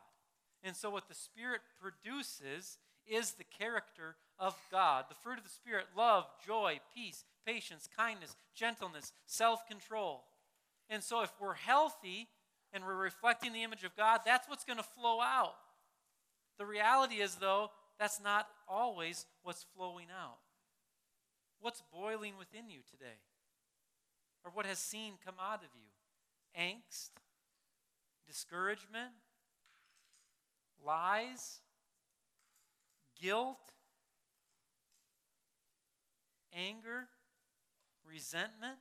And 0.62 0.74
so, 0.74 0.88
what 0.88 1.08
the 1.08 1.14
Spirit 1.14 1.60
produces 1.80 2.78
is 3.06 3.32
the 3.32 3.44
character 3.44 4.16
of 4.38 4.56
God. 4.70 5.04
The 5.08 5.14
fruit 5.14 5.38
of 5.38 5.44
the 5.44 5.50
Spirit 5.50 5.86
love, 5.96 6.24
joy, 6.44 6.80
peace, 6.94 7.24
patience, 7.46 7.88
kindness, 7.96 8.36
gentleness, 8.54 9.12
self 9.26 9.66
control. 9.66 10.24
And 10.88 11.02
so, 11.02 11.22
if 11.22 11.32
we're 11.38 11.54
healthy, 11.54 12.28
and 12.72 12.84
we're 12.84 12.94
reflecting 12.96 13.52
the 13.52 13.62
image 13.62 13.84
of 13.84 13.96
God, 13.96 14.20
that's 14.24 14.48
what's 14.48 14.64
going 14.64 14.78
to 14.78 14.82
flow 14.82 15.20
out. 15.20 15.54
The 16.58 16.66
reality 16.66 17.16
is, 17.16 17.36
though, 17.36 17.70
that's 17.98 18.20
not 18.22 18.48
always 18.68 19.26
what's 19.42 19.64
flowing 19.76 20.06
out. 20.10 20.38
What's 21.60 21.82
boiling 21.92 22.34
within 22.38 22.68
you 22.70 22.80
today? 22.90 23.18
Or 24.44 24.50
what 24.54 24.66
has 24.66 24.78
seen 24.78 25.14
come 25.24 25.36
out 25.40 25.60
of 25.60 25.70
you? 25.74 26.60
Angst? 26.60 27.10
Discouragement? 28.26 29.12
Lies? 30.84 31.60
Guilt? 33.20 33.72
anger, 36.56 37.08
resentment. 38.04 38.78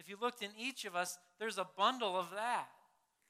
If 0.00 0.08
you 0.08 0.16
looked 0.18 0.42
in 0.42 0.48
each 0.58 0.86
of 0.86 0.96
us, 0.96 1.18
there's 1.38 1.58
a 1.58 1.66
bundle 1.76 2.16
of 2.16 2.30
that 2.34 2.68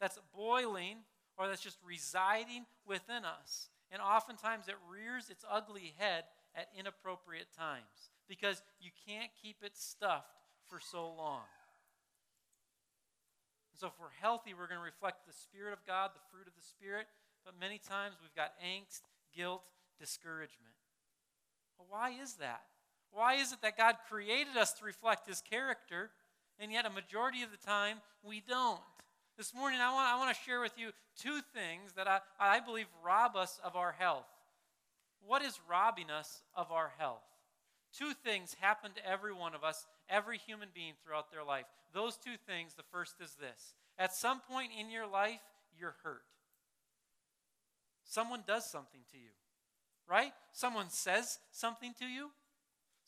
that's 0.01 0.21
boiling 0.33 0.99
or 1.37 1.49
that's 1.49 1.61
just 1.61 1.79
residing 1.85 2.65
within 2.87 3.25
us. 3.25 3.69
And 3.91 4.01
oftentimes 4.01 4.69
it 4.69 4.77
rears 4.89 5.31
its 5.31 5.45
ugly 5.51 5.95
head 5.99 6.25
at 6.55 6.69
inappropriate 6.79 7.49
times 7.59 8.15
because 8.29 8.63
you 8.81 8.91
can't 9.05 9.31
keep 9.43 9.57
it 9.65 9.77
stuffed 9.77 10.39
for 10.69 10.79
so 10.79 11.09
long. 11.09 11.43
And 13.73 13.81
so, 13.81 13.89
if 13.89 13.95
we're 13.99 14.15
healthy, 14.21 14.55
we're 14.55 14.69
going 14.69 14.79
to 14.79 14.85
reflect 14.85 15.27
the 15.27 15.33
Spirit 15.33 15.73
of 15.73 15.85
God, 15.85 16.11
the 16.15 16.23
fruit 16.31 16.47
of 16.47 16.55
the 16.55 16.63
Spirit. 16.63 17.07
But 17.45 17.59
many 17.59 17.79
times 17.79 18.15
we've 18.23 18.35
got 18.37 18.53
angst, 18.63 19.03
guilt, 19.35 19.63
discouragement. 19.99 20.79
Well, 21.79 21.89
why 21.91 22.11
is 22.11 22.35
that? 22.35 22.63
Why 23.11 23.35
is 23.35 23.53
it 23.53 23.61
that 23.63 23.77
God 23.77 23.97
created 24.09 24.57
us 24.57 24.73
to 24.75 24.85
reflect 24.85 25.27
His 25.27 25.41
character, 25.41 26.11
and 26.61 26.71
yet 26.71 26.87
a 26.87 26.91
majority 26.91 27.43
of 27.43 27.51
the 27.51 27.67
time 27.67 27.97
we 28.23 28.43
don't? 28.47 28.81
This 29.39 29.55
morning, 29.55 29.81
I 29.81 29.93
want, 29.93 30.07
I 30.07 30.19
want 30.19 30.37
to 30.37 30.43
share 30.43 30.61
with 30.61 30.75
you 30.77 30.91
two 31.19 31.41
things 31.55 31.93
that 31.97 32.07
I, 32.07 32.21
I 32.39 32.61
believe 32.61 32.87
rob 33.03 33.35
us 33.35 33.59
of 33.65 33.75
our 33.75 33.93
health. 33.93 34.27
What 35.27 35.43
is 35.43 35.59
robbing 35.69 36.11
us 36.11 36.43
of 36.55 36.71
our 36.71 36.93
health? 36.99 37.23
Two 37.97 38.13
things 38.13 38.55
happen 38.61 38.93
to 38.93 39.11
every 39.11 39.33
one 39.33 39.55
of 39.55 39.65
us, 39.65 39.87
every 40.09 40.39
human 40.39 40.69
being 40.75 40.93
throughout 41.03 41.33
their 41.33 41.43
life. 41.43 41.65
Those 41.95 42.17
two 42.17 42.37
things, 42.47 42.75
the 42.75 42.85
first 42.93 43.15
is 43.23 43.35
this. 43.41 43.75
At 43.99 44.15
some 44.15 44.41
point 44.41 44.71
in 44.79 44.91
your 44.91 45.07
life, 45.07 45.41
you're 45.79 45.97
hurt. 46.05 46.23
Someone 48.05 48.43
does 48.47 48.71
something 48.71 49.01
to 49.13 49.19
you, 49.19 49.31
right? 50.09 50.33
Someone 50.53 50.91
says 50.91 51.39
something 51.51 51.95
to 51.99 52.07
you. 52.07 52.31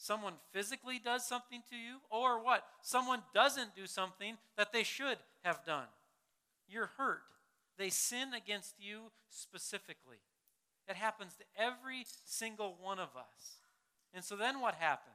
Someone 0.03 0.33
physically 0.53 0.99
does 0.99 1.25
something 1.25 1.63
to 1.71 1.77
you. 1.77 1.99
Or 2.11 2.43
what? 2.43 2.65
Someone 2.81 3.23
doesn't 3.33 3.77
do 3.77 3.87
something 3.87 4.37
that 4.57 4.73
they 4.73 4.83
should 4.83 5.17
have 5.45 5.65
done. 5.65 5.87
You're 6.69 6.91
hurt. 6.99 7.23
They 7.79 7.89
sin 7.89 8.35
against 8.35 8.75
you 8.81 9.13
specifically. 9.29 10.17
It 10.89 10.97
happens 10.97 11.35
to 11.37 11.45
every 11.57 12.05
single 12.25 12.77
one 12.83 12.99
of 12.99 13.11
us. 13.17 13.59
And 14.13 14.25
so 14.25 14.35
then 14.35 14.61
what 14.61 14.75
happens? 14.75 15.15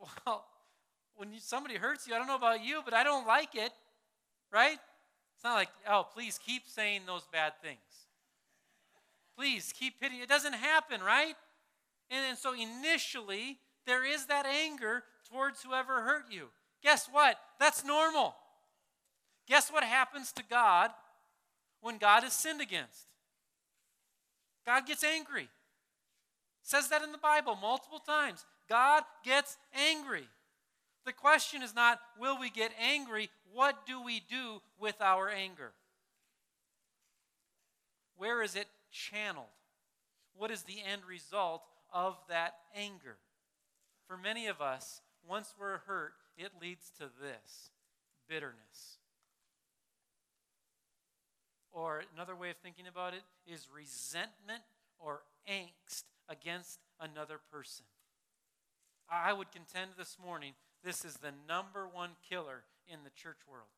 Well, 0.26 0.44
when 1.16 1.32
you, 1.32 1.40
somebody 1.40 1.74
hurts 1.74 2.06
you, 2.06 2.14
I 2.14 2.18
don't 2.18 2.28
know 2.28 2.36
about 2.36 2.64
you, 2.64 2.82
but 2.84 2.94
I 2.94 3.02
don't 3.02 3.26
like 3.26 3.56
it, 3.56 3.72
right? 4.52 4.78
It's 5.34 5.42
not 5.42 5.54
like, 5.54 5.70
oh, 5.88 6.06
please 6.14 6.38
keep 6.38 6.62
saying 6.68 7.00
those 7.04 7.26
bad 7.32 7.54
things. 7.60 7.78
Please 9.36 9.72
keep 9.76 9.94
hitting. 10.00 10.20
It 10.20 10.28
doesn't 10.28 10.52
happen, 10.52 11.00
right? 11.00 11.34
And, 12.10 12.38
so 12.38 12.54
initially, 12.54 13.58
there 13.86 14.04
is 14.04 14.26
that 14.26 14.46
anger 14.46 15.02
towards 15.30 15.62
whoever 15.62 16.02
hurt 16.02 16.24
you. 16.30 16.48
Guess 16.82 17.08
what? 17.10 17.36
That's 17.58 17.84
normal. 17.84 18.34
Guess 19.46 19.70
what 19.72 19.84
happens 19.84 20.32
to 20.32 20.42
God 20.48 20.90
when 21.80 21.98
God 21.98 22.24
is 22.24 22.32
sinned 22.32 22.60
against? 22.60 23.06
God 24.64 24.86
gets 24.86 25.02
angry. 25.02 25.42
It 25.44 25.48
says 26.62 26.88
that 26.88 27.02
in 27.02 27.12
the 27.12 27.18
Bible 27.18 27.56
multiple 27.56 28.00
times. 28.00 28.44
God 28.68 29.04
gets 29.24 29.56
angry. 29.74 30.24
The 31.06 31.12
question 31.14 31.62
is 31.62 31.74
not, 31.74 32.00
will 32.20 32.38
we 32.38 32.50
get 32.50 32.72
angry? 32.78 33.30
What 33.52 33.86
do 33.86 34.02
we 34.02 34.20
do 34.28 34.60
with 34.78 34.96
our 35.00 35.30
anger? 35.30 35.72
Where 38.18 38.42
is 38.42 38.56
it 38.56 38.66
channeled? 38.90 39.46
What 40.36 40.50
is 40.50 40.64
the 40.64 40.82
end 40.86 41.02
result 41.08 41.62
of 41.92 42.16
that 42.28 42.54
anger? 42.74 43.16
For 44.06 44.16
many 44.16 44.46
of 44.46 44.60
us, 44.60 45.00
once 45.28 45.54
we're 45.58 45.78
hurt, 45.78 46.14
it 46.36 46.52
leads 46.60 46.90
to 46.98 47.04
this 47.04 47.70
bitterness. 48.28 48.98
Or 51.72 52.02
another 52.14 52.34
way 52.34 52.50
of 52.50 52.56
thinking 52.56 52.86
about 52.86 53.14
it 53.14 53.22
is 53.46 53.68
resentment 53.74 54.62
or 54.98 55.20
angst 55.48 56.04
against 56.28 56.80
another 57.00 57.38
person. 57.52 57.84
I 59.10 59.32
would 59.32 59.50
contend 59.50 59.92
this 59.96 60.16
morning 60.22 60.52
this 60.84 61.04
is 61.04 61.14
the 61.14 61.32
number 61.48 61.86
one 61.86 62.10
killer 62.28 62.64
in 62.86 63.00
the 63.04 63.10
church 63.10 63.38
world. 63.50 63.68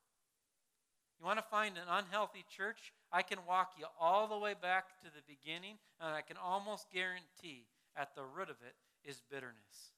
You 1.18 1.26
want 1.26 1.38
to 1.38 1.44
find 1.44 1.76
an 1.76 1.88
unhealthy 1.90 2.44
church? 2.48 2.92
I 3.12 3.22
can 3.22 3.38
walk 3.46 3.72
you 3.78 3.86
all 4.00 4.26
the 4.26 4.38
way 4.38 4.54
back 4.60 5.00
to 5.00 5.06
the 5.06 5.22
beginning, 5.26 5.76
and 6.00 6.14
I 6.14 6.22
can 6.22 6.36
almost 6.36 6.86
guarantee 6.92 7.66
at 8.00 8.14
the 8.14 8.24
root 8.24 8.48
of 8.48 8.56
it 8.66 8.74
is 9.04 9.20
bitterness, 9.30 9.92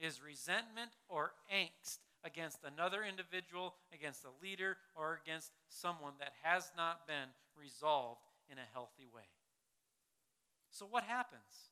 is 0.00 0.22
resentment 0.22 0.90
or 1.08 1.32
angst 1.54 1.98
against 2.24 2.58
another 2.64 3.04
individual, 3.04 3.74
against 3.92 4.24
a 4.24 4.42
leader, 4.42 4.76
or 4.96 5.20
against 5.22 5.52
someone 5.68 6.14
that 6.18 6.32
has 6.42 6.72
not 6.76 7.06
been 7.06 7.28
resolved 7.56 8.22
in 8.50 8.58
a 8.58 8.72
healthy 8.72 9.06
way. 9.14 9.28
So, 10.70 10.86
what 10.88 11.04
happens? 11.04 11.70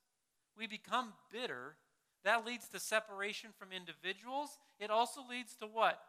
We 0.57 0.67
become 0.67 1.13
bitter. 1.33 1.77
That 2.25 2.47
leads 2.47 2.69
to 2.69 2.81
separation 2.81 3.51
from 3.59 3.69
individuals. 3.73 4.59
It 4.81 4.91
also 4.91 5.21
leads 5.29 5.55
to 5.57 5.67
what? 5.67 6.01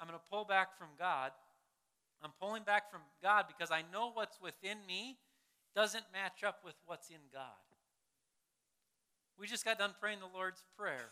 I'm 0.00 0.06
going 0.06 0.18
to 0.18 0.30
pull 0.30 0.44
back 0.44 0.76
from 0.76 0.88
God. 0.98 1.32
I'm 2.22 2.32
pulling 2.40 2.62
back 2.62 2.90
from 2.90 3.00
God 3.22 3.46
because 3.48 3.70
I 3.70 3.82
know 3.92 4.10
what's 4.12 4.40
within 4.40 4.78
me 4.86 5.16
doesn't 5.74 6.04
match 6.12 6.44
up 6.44 6.60
with 6.64 6.74
what's 6.86 7.08
in 7.10 7.22
God. 7.32 7.71
We 9.38 9.46
just 9.46 9.64
got 9.64 9.78
done 9.78 9.94
praying 10.00 10.18
the 10.20 10.38
Lord's 10.38 10.62
Prayer. 10.78 11.10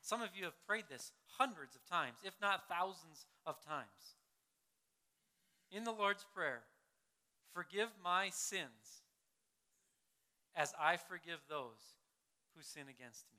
Some 0.00 0.22
of 0.22 0.30
you 0.34 0.44
have 0.44 0.66
prayed 0.66 0.84
this 0.88 1.12
hundreds 1.38 1.74
of 1.74 1.84
times, 1.86 2.16
if 2.24 2.34
not 2.40 2.68
thousands 2.68 3.26
of 3.46 3.60
times. 3.64 4.16
In 5.70 5.84
the 5.84 5.92
Lord's 5.92 6.24
Prayer, 6.34 6.62
forgive 7.52 7.88
my 8.02 8.30
sins 8.30 9.02
as 10.56 10.72
I 10.80 10.96
forgive 10.96 11.40
those 11.48 11.96
who 12.56 12.62
sin 12.62 12.84
against 12.88 13.26
me. 13.32 13.38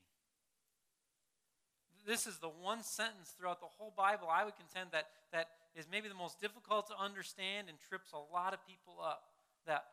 This 2.06 2.28
is 2.28 2.38
the 2.38 2.50
one 2.50 2.84
sentence 2.84 3.34
throughout 3.38 3.60
the 3.60 3.68
whole 3.78 3.94
Bible 3.96 4.28
I 4.32 4.46
would 4.46 4.56
contend 4.56 4.90
that, 4.94 5.08
that 5.34 5.50
is 5.76 5.86
maybe 5.92 6.08
the 6.08 6.16
most 6.16 6.40
difficult 6.40 6.88
to 6.88 6.94
understand 6.98 7.68
and 7.68 7.78
trips 7.90 8.14
a 8.14 8.34
lot 8.34 8.54
of 8.54 8.66
people 8.66 8.96
up. 9.04 9.24
That 9.68 9.84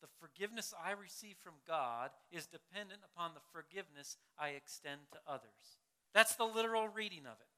the 0.00 0.08
forgiveness 0.20 0.74
I 0.74 0.92
receive 0.92 1.36
from 1.42 1.54
God 1.66 2.10
is 2.30 2.46
dependent 2.46 3.00
upon 3.04 3.32
the 3.34 3.44
forgiveness 3.52 4.16
I 4.38 4.50
extend 4.50 5.00
to 5.12 5.18
others. 5.26 5.78
That's 6.14 6.34
the 6.34 6.44
literal 6.44 6.88
reading 6.88 7.26
of 7.26 7.36
it. 7.40 7.50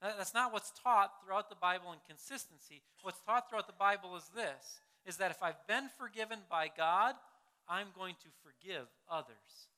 That's 0.00 0.34
not 0.34 0.52
what's 0.52 0.72
taught 0.82 1.10
throughout 1.20 1.48
the 1.48 1.56
Bible 1.56 1.92
in 1.92 1.98
consistency. 2.06 2.82
What's 3.02 3.20
taught 3.20 3.48
throughout 3.48 3.66
the 3.66 3.72
Bible 3.72 4.16
is 4.16 4.30
this 4.34 4.80
is 5.06 5.16
that 5.16 5.30
if 5.30 5.42
I've 5.42 5.66
been 5.66 5.88
forgiven 5.96 6.40
by 6.50 6.70
God, 6.76 7.14
I'm 7.68 7.88
going 7.96 8.14
to 8.22 8.28
forgive 8.42 8.86
others. 9.10 9.68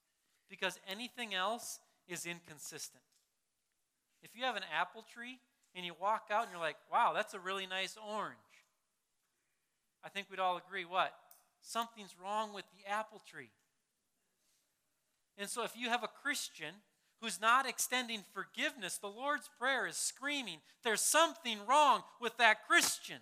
Because 0.49 0.79
anything 0.89 1.35
else 1.35 1.79
is 2.09 2.27
inconsistent. 2.27 3.03
If 4.23 4.31
you 4.35 4.45
have 4.45 4.57
an 4.57 4.65
apple 4.77 5.05
tree 5.15 5.39
and 5.75 5.87
you 5.87 5.95
walk 6.01 6.27
out 6.31 6.43
and 6.43 6.51
you're 6.53 6.61
like, 6.61 6.77
wow, 6.93 7.13
that's 7.15 7.35
a 7.35 7.39
really 7.39 7.67
nice 7.67 7.97
orange, 8.13 8.37
I 10.05 10.09
think 10.09 10.27
we'd 10.31 10.41
all 10.41 10.57
agree 10.57 10.85
what? 10.85 11.15
Something's 11.63 12.15
wrong 12.23 12.53
with 12.53 12.65
the 12.73 12.91
apple 12.91 13.21
tree. 13.27 13.51
And 15.39 15.49
so, 15.49 15.65
if 15.65 15.77
you 15.77 15.89
have 15.89 16.03
a 16.03 16.09
Christian 16.09 16.75
who's 17.21 17.41
not 17.41 17.69
extending 17.69 18.25
forgiveness, 18.33 18.99
the 18.99 19.07
Lord's 19.07 19.49
Prayer 19.59 19.87
is 19.87 19.97
screaming, 19.97 20.59
there's 20.85 21.01
something 21.01 21.59
wrong 21.69 22.03
with 22.21 22.37
that 22.39 22.67
Christian. 22.67 23.19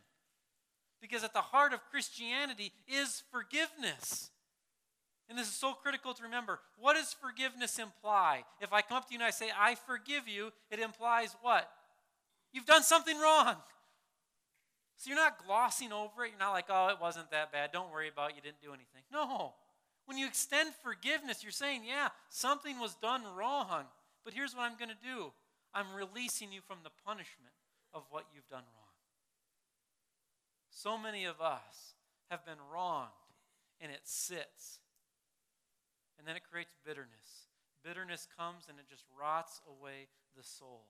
Because 1.00 1.22
at 1.22 1.32
the 1.32 1.40
heart 1.40 1.72
of 1.72 1.80
Christianity 1.90 2.72
is 2.88 3.22
forgiveness. 3.30 4.30
And 5.28 5.38
this 5.38 5.46
is 5.46 5.54
so 5.54 5.74
critical 5.74 6.14
to 6.14 6.22
remember. 6.22 6.58
What 6.78 6.94
does 6.94 7.12
forgiveness 7.12 7.78
imply? 7.78 8.44
If 8.60 8.72
I 8.72 8.82
come 8.82 8.96
up 8.96 9.06
to 9.08 9.12
you 9.12 9.20
and 9.20 9.26
I 9.26 9.30
say, 9.30 9.50
I 9.56 9.74
forgive 9.74 10.26
you, 10.26 10.50
it 10.70 10.80
implies 10.80 11.36
what? 11.42 11.70
You've 12.52 12.66
done 12.66 12.82
something 12.82 13.18
wrong. 13.18 13.56
So 14.98 15.08
you're 15.08 15.16
not 15.16 15.46
glossing 15.46 15.92
over 15.92 16.24
it. 16.24 16.30
You're 16.30 16.38
not 16.38 16.52
like, 16.52 16.66
oh, 16.68 16.88
it 16.88 17.00
wasn't 17.00 17.30
that 17.30 17.52
bad. 17.52 17.70
Don't 17.72 17.92
worry 17.92 18.08
about 18.08 18.30
it. 18.30 18.36
You 18.36 18.42
didn't 18.42 18.60
do 18.60 18.70
anything. 18.70 19.02
No. 19.12 19.54
When 20.06 20.18
you 20.18 20.26
extend 20.26 20.74
forgiveness, 20.82 21.42
you're 21.42 21.52
saying, 21.52 21.82
yeah, 21.86 22.08
something 22.28 22.80
was 22.80 22.96
done 22.96 23.22
wrong. 23.36 23.84
But 24.24 24.34
here's 24.34 24.54
what 24.54 24.62
I'm 24.62 24.76
going 24.76 24.90
to 24.90 25.06
do 25.06 25.30
I'm 25.72 25.86
releasing 25.94 26.52
you 26.52 26.60
from 26.66 26.78
the 26.82 26.90
punishment 27.06 27.54
of 27.94 28.02
what 28.10 28.24
you've 28.34 28.48
done 28.48 28.64
wrong. 28.74 28.88
So 30.70 30.98
many 30.98 31.24
of 31.24 31.40
us 31.40 31.94
have 32.30 32.44
been 32.44 32.58
wronged, 32.72 33.10
and 33.80 33.92
it 33.92 34.02
sits. 34.02 34.80
And 36.18 36.26
then 36.26 36.34
it 36.34 36.42
creates 36.50 36.74
bitterness. 36.84 37.46
Bitterness 37.84 38.26
comes 38.36 38.64
and 38.68 38.78
it 38.78 38.88
just 38.90 39.04
rots 39.18 39.60
away 39.64 40.08
the 40.36 40.42
soul. 40.42 40.86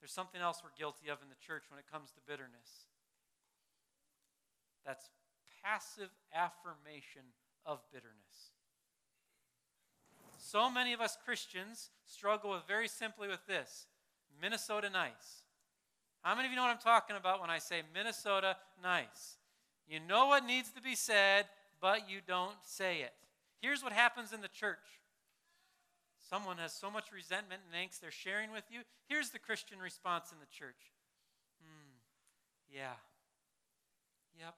There's 0.00 0.12
something 0.12 0.40
else 0.40 0.62
we're 0.64 0.70
guilty 0.78 1.08
of 1.08 1.18
in 1.22 1.28
the 1.28 1.46
church 1.46 1.64
when 1.70 1.78
it 1.78 1.84
comes 1.90 2.10
to 2.12 2.20
bitterness. 2.26 2.88
That's 4.84 5.10
passive 5.62 6.10
affirmation 6.34 7.22
of 7.66 7.80
bitterness. 7.92 8.52
So 10.38 10.70
many 10.70 10.92
of 10.92 11.00
us 11.00 11.18
Christians 11.22 11.90
struggle 12.06 12.50
with 12.50 12.66
very 12.66 12.88
simply 12.88 13.28
with 13.28 13.46
this 13.46 13.86
Minnesota 14.40 14.88
nice. 14.88 15.44
How 16.22 16.34
many 16.34 16.46
of 16.46 16.52
you 16.52 16.56
know 16.56 16.62
what 16.62 16.70
I'm 16.70 16.78
talking 16.78 17.16
about 17.16 17.40
when 17.40 17.50
I 17.50 17.58
say 17.58 17.82
Minnesota 17.94 18.56
nice? 18.82 19.36
You 19.86 20.00
know 20.00 20.26
what 20.26 20.44
needs 20.44 20.70
to 20.72 20.82
be 20.82 20.94
said, 20.94 21.46
but 21.80 22.08
you 22.08 22.20
don't 22.26 22.56
say 22.64 23.00
it. 23.00 23.12
Here's 23.60 23.82
what 23.82 23.92
happens 23.92 24.32
in 24.32 24.40
the 24.40 24.48
church 24.48 24.99
someone 26.30 26.58
has 26.58 26.72
so 26.72 26.90
much 26.90 27.10
resentment 27.12 27.60
and 27.66 27.74
angst 27.74 28.00
they're 28.00 28.10
sharing 28.10 28.52
with 28.52 28.64
you. 28.70 28.80
Here's 29.08 29.30
the 29.30 29.38
Christian 29.38 29.80
response 29.80 30.30
in 30.30 30.38
the 30.38 30.46
church 30.46 30.94
Hmm, 31.60 31.98
yeah. 32.72 32.94
Yep. 34.38 34.54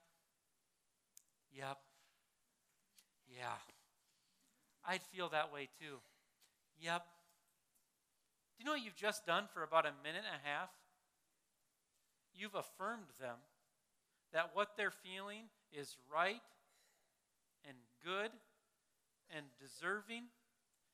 Yep. 1.57 1.79
Yeah. 3.26 3.59
I'd 4.87 5.02
feel 5.02 5.31
that 5.31 5.52
way 5.52 5.69
too. 5.81 5.99
Yep. 6.81 7.02
Do 8.57 8.62
you 8.62 8.67
know 8.67 8.73
what 8.73 8.85
you've 8.85 8.95
just 8.95 9.26
done 9.26 9.45
for 9.52 9.62
about 9.62 9.87
a 9.87 9.93
minute 10.05 10.23
and 10.26 10.41
a 10.45 10.49
half? 10.49 10.69
You've 12.35 12.55
affirmed 12.55 13.09
them 13.21 13.37
that 14.33 14.50
what 14.55 14.76
they're 14.76 14.93
feeling 14.93 15.45
is 15.73 15.97
right 16.12 16.43
and 17.67 17.76
good 18.05 18.31
and 19.35 19.47
deserving, 19.61 20.25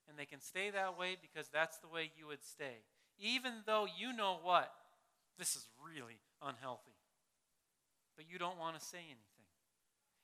and 0.09 0.19
they 0.19 0.27
can 0.27 0.41
stay 0.41 0.71
that 0.71 0.99
way 0.99 1.17
because 1.21 1.49
that's 1.49 1.79
the 1.79 1.89
way 1.89 2.11
you 2.17 2.27
would 2.27 2.43
stay. 2.43 2.83
Even 3.19 3.53
though 3.67 3.87
you 3.99 4.13
know 4.13 4.39
what? 4.43 4.73
This 5.39 5.55
is 5.55 5.67
really 5.85 6.19
unhealthy. 6.43 6.97
But 8.17 8.27
you 8.31 8.39
don't 8.39 8.59
want 8.59 8.79
to 8.79 8.85
say 8.85 8.99
anything. 8.99 9.47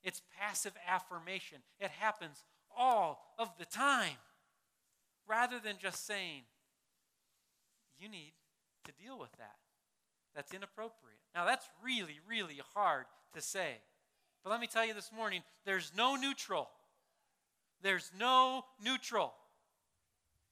It's 0.03 0.23
passive 0.38 0.73
affirmation. 0.88 1.59
It 1.81 1.91
happens 1.91 2.45
all 2.76 3.35
of 3.38 3.50
the 3.59 3.64
time. 3.64 4.17
Rather 5.26 5.59
than 5.59 5.76
just 5.81 6.07
saying, 6.07 6.43
you 7.99 8.09
need 8.09 8.33
to 8.85 8.93
deal 8.93 9.19
with 9.19 9.33
that. 9.38 9.57
That's 10.35 10.53
inappropriate. 10.53 11.19
Now, 11.35 11.45
that's 11.45 11.67
really, 11.83 12.19
really 12.29 12.61
hard 12.75 13.07
to 13.35 13.41
say. 13.41 13.79
But 14.43 14.50
let 14.50 14.61
me 14.61 14.67
tell 14.67 14.85
you 14.85 14.93
this 14.93 15.11
morning 15.14 15.43
there's 15.64 15.93
no 15.97 16.17
neutral. 16.17 16.69
There's 17.83 18.11
no 18.19 18.64
neutral. 18.83 19.33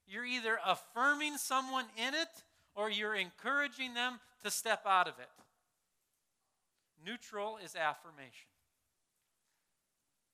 You're 0.07 0.25
either 0.25 0.59
affirming 0.67 1.39
someone 1.39 1.87
in 1.97 2.15
it 2.15 2.29
or 2.75 2.91
you're 2.91 3.15
encouraging 3.15 3.95
them 3.95 4.21
to 4.43 4.51
step 4.51 4.83
out 4.87 5.09
of 5.09 5.15
it. 5.19 5.29
Neutral 7.05 7.59
is 7.63 7.75
affirmation. 7.75 8.49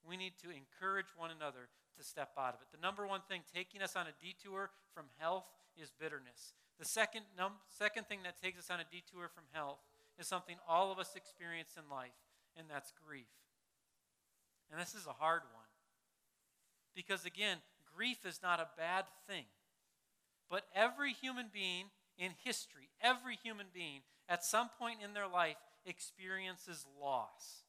We 0.07 0.17
need 0.17 0.35
to 0.43 0.49
encourage 0.51 1.07
one 1.17 1.31
another 1.31 1.69
to 1.97 2.05
step 2.05 2.31
out 2.39 2.55
of 2.55 2.61
it. 2.61 2.69
The 2.73 2.81
number 2.81 3.07
one 3.07 3.21
thing 3.29 3.43
taking 3.55 3.83
us 3.83 3.97
on 3.97 4.07
a 4.07 4.25
detour 4.25 4.71
from 4.95 5.07
health 5.19 5.47
is 5.77 5.91
bitterness. 5.99 6.55
The 6.79 6.85
second, 6.85 7.23
num- 7.37 7.61
second 7.69 8.07
thing 8.07 8.21
that 8.23 8.41
takes 8.41 8.59
us 8.59 8.71
on 8.71 8.81
a 8.81 8.85
detour 8.91 9.29
from 9.29 9.45
health 9.53 9.81
is 10.19 10.27
something 10.27 10.57
all 10.69 10.93
of 10.93 10.99
us 10.99 11.15
experience 11.17 11.75
in 11.77 11.91
life, 11.91 12.17
and 12.57 12.67
that's 12.71 12.93
grief. 13.07 13.29
And 14.71 14.81
this 14.81 14.95
is 14.95 15.07
a 15.07 15.13
hard 15.13 15.43
one. 15.53 15.65
Because 16.95 17.25
again, 17.25 17.59
grief 17.95 18.25
is 18.25 18.41
not 18.43 18.61
a 18.61 18.69
bad 18.77 19.05
thing. 19.27 19.45
But 20.51 20.65
every 20.75 21.13
human 21.13 21.47
being 21.53 21.87
in 22.19 22.33
history, 22.43 22.89
every 23.01 23.39
human 23.43 23.67
being 23.73 24.01
at 24.29 24.45
some 24.45 24.71
point 24.79 24.99
in 25.05 25.15
their 25.15 25.29
life 25.29 25.57
experiences 25.87 26.85
loss. 27.01 27.63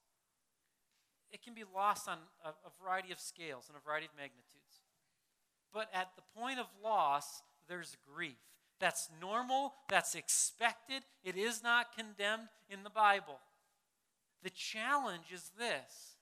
It 1.32 1.44
can 1.44 1.54
be 1.54 1.64
lost 1.76 2.08
on 2.08 2.18
a, 2.44 2.50
a 2.50 2.84
variety 2.84 3.12
of 3.12 3.20
scales 3.20 3.66
and 3.68 3.78
a 3.78 3.86
variety 3.86 4.08
of 4.08 4.16
magnitudes. 4.16 4.82
But 5.74 5.90
at 5.94 6.12
the 6.16 6.24
point 6.40 6.60
of 6.60 6.66
loss, 6.84 7.44
there's 7.68 7.96
grief. 8.14 8.38
That's 8.80 9.10
normal, 9.22 9.74
that's 9.90 10.16
expected, 10.16 11.04
it 11.24 11.36
is 11.36 11.62
not 11.62 11.96
condemned 11.96 12.48
in 12.70 12.84
the 12.84 12.90
Bible. 12.90 13.40
The 14.42 14.50
challenge 14.50 15.34
is 15.34 15.52
this 15.58 16.16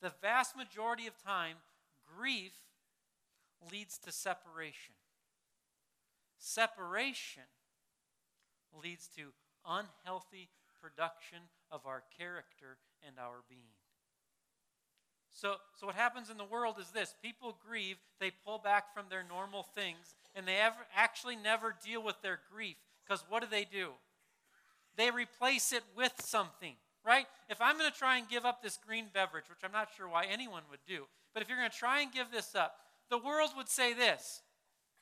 the 0.00 0.12
vast 0.22 0.56
majority 0.56 1.06
of 1.06 1.22
time, 1.22 1.56
grief 2.16 2.52
leads 3.70 3.98
to 3.98 4.12
separation. 4.12 4.94
Separation 6.40 7.44
leads 8.82 9.08
to 9.16 9.32
unhealthy 9.66 10.48
production 10.80 11.38
of 11.70 11.86
our 11.86 12.02
character 12.16 12.78
and 13.06 13.18
our 13.18 13.42
being. 13.48 13.76
So, 15.32 15.56
so 15.78 15.86
what 15.86 15.96
happens 15.96 16.30
in 16.30 16.38
the 16.38 16.44
world 16.44 16.76
is 16.80 16.90
this 16.90 17.14
people 17.22 17.58
grieve, 17.66 17.98
they 18.20 18.32
pull 18.44 18.58
back 18.58 18.92
from 18.94 19.04
their 19.10 19.22
normal 19.22 19.62
things, 19.62 20.14
and 20.34 20.48
they 20.48 20.56
ever, 20.56 20.76
actually 20.96 21.36
never 21.36 21.74
deal 21.84 22.02
with 22.02 22.20
their 22.22 22.40
grief. 22.52 22.76
Because 23.04 23.22
what 23.28 23.42
do 23.42 23.48
they 23.50 23.64
do? 23.64 23.90
They 24.96 25.10
replace 25.10 25.72
it 25.72 25.84
with 25.94 26.12
something, 26.20 26.74
right? 27.04 27.26
If 27.48 27.60
I'm 27.60 27.78
going 27.78 27.90
to 27.90 27.96
try 27.96 28.16
and 28.16 28.28
give 28.28 28.46
up 28.46 28.62
this 28.62 28.78
green 28.78 29.06
beverage, 29.12 29.48
which 29.48 29.60
I'm 29.62 29.72
not 29.72 29.88
sure 29.96 30.08
why 30.08 30.24
anyone 30.24 30.62
would 30.70 30.80
do, 30.86 31.04
but 31.34 31.42
if 31.42 31.48
you're 31.48 31.58
going 31.58 31.70
to 31.70 31.76
try 31.76 32.00
and 32.00 32.12
give 32.12 32.30
this 32.32 32.54
up, 32.54 32.76
the 33.10 33.18
world 33.18 33.50
would 33.56 33.68
say 33.68 33.92
this 33.92 34.42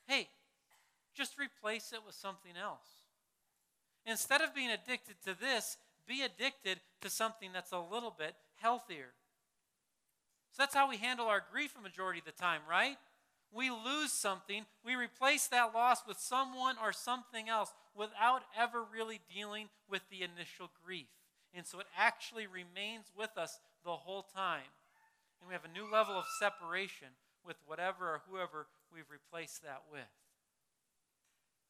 hey, 0.09 0.29
just 1.19 1.39
replace 1.39 1.93
it 1.93 2.01
with 2.07 2.15
something 2.15 2.53
else. 2.57 3.03
Instead 4.07 4.41
of 4.41 4.55
being 4.55 4.71
addicted 4.71 5.17
to 5.25 5.39
this, 5.39 5.77
be 6.07 6.23
addicted 6.23 6.81
to 7.03 7.11
something 7.11 7.53
that's 7.53 7.73
a 7.73 7.79
little 7.79 8.15
bit 8.17 8.35
healthier. 8.57 9.13
So 10.53 10.63
that's 10.63 10.75
how 10.75 10.89
we 10.89 10.97
handle 10.97 11.27
our 11.27 11.43
grief 11.53 11.75
a 11.79 11.83
majority 11.83 12.21
of 12.21 12.25
the 12.25 12.33
time, 12.33 12.63
right? 12.71 12.97
We 13.53 13.71
lose 13.71 14.13
something, 14.13 14.65
we 14.85 14.95
replace 14.95 15.47
that 15.49 15.75
loss 15.75 16.07
with 16.07 16.19
someone 16.19 16.77
or 16.83 16.93
something 16.93 17.49
else 17.49 17.73
without 17.95 18.43
ever 18.57 18.83
really 18.83 19.21
dealing 19.35 19.69
with 19.91 20.03
the 20.11 20.23
initial 20.23 20.71
grief. 20.85 21.09
And 21.55 21.67
so 21.67 21.81
it 21.81 21.87
actually 21.97 22.47
remains 22.47 23.07
with 23.17 23.37
us 23.37 23.59
the 23.85 23.97
whole 23.97 24.23
time. 24.23 24.69
And 25.41 25.49
we 25.49 25.55
have 25.55 25.65
a 25.65 25.73
new 25.73 25.91
level 25.91 26.15
of 26.15 26.25
separation 26.39 27.09
with 27.45 27.57
whatever 27.67 28.07
or 28.07 28.23
whoever 28.31 28.67
we've 28.93 29.11
replaced 29.11 29.63
that 29.63 29.83
with. 29.91 30.13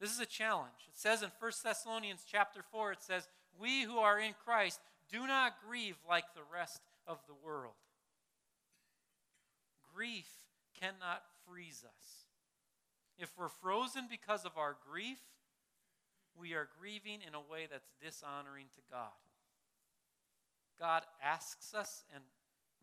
This 0.01 0.13
is 0.13 0.21
a 0.21 0.27
challenge. 0.27 0.87
It 0.89 0.97
says 0.99 1.23
in 1.23 1.31
1 1.39 1.53
Thessalonians 1.65 2.25
chapter 2.31 2.63
4, 2.71 2.93
it 2.93 3.03
says, 3.03 3.29
We 3.61 3.83
who 3.83 3.99
are 3.99 4.21
in 4.21 4.35
Christ 4.45 4.81
do 5.11 5.27
not 5.27 5.55
grieve 5.67 5.97
like 6.09 6.35
the 6.35 6.43
rest 6.53 6.81
of 7.07 7.19
the 7.27 7.35
world 7.45 7.75
grief 9.99 10.31
cannot 10.81 11.25
freeze 11.45 11.85
us. 11.85 12.27
If 13.19 13.33
we're 13.37 13.49
frozen 13.49 14.05
because 14.09 14.45
of 14.45 14.57
our 14.57 14.77
grief, 14.89 15.19
we 16.39 16.55
are 16.55 16.69
grieving 16.79 17.19
in 17.27 17.35
a 17.35 17.41
way 17.41 17.67
that's 17.69 17.91
dishonoring 18.01 18.67
to 18.77 18.83
God. 18.89 19.19
God 20.79 21.03
asks 21.21 21.75
us 21.75 22.05
and 22.15 22.23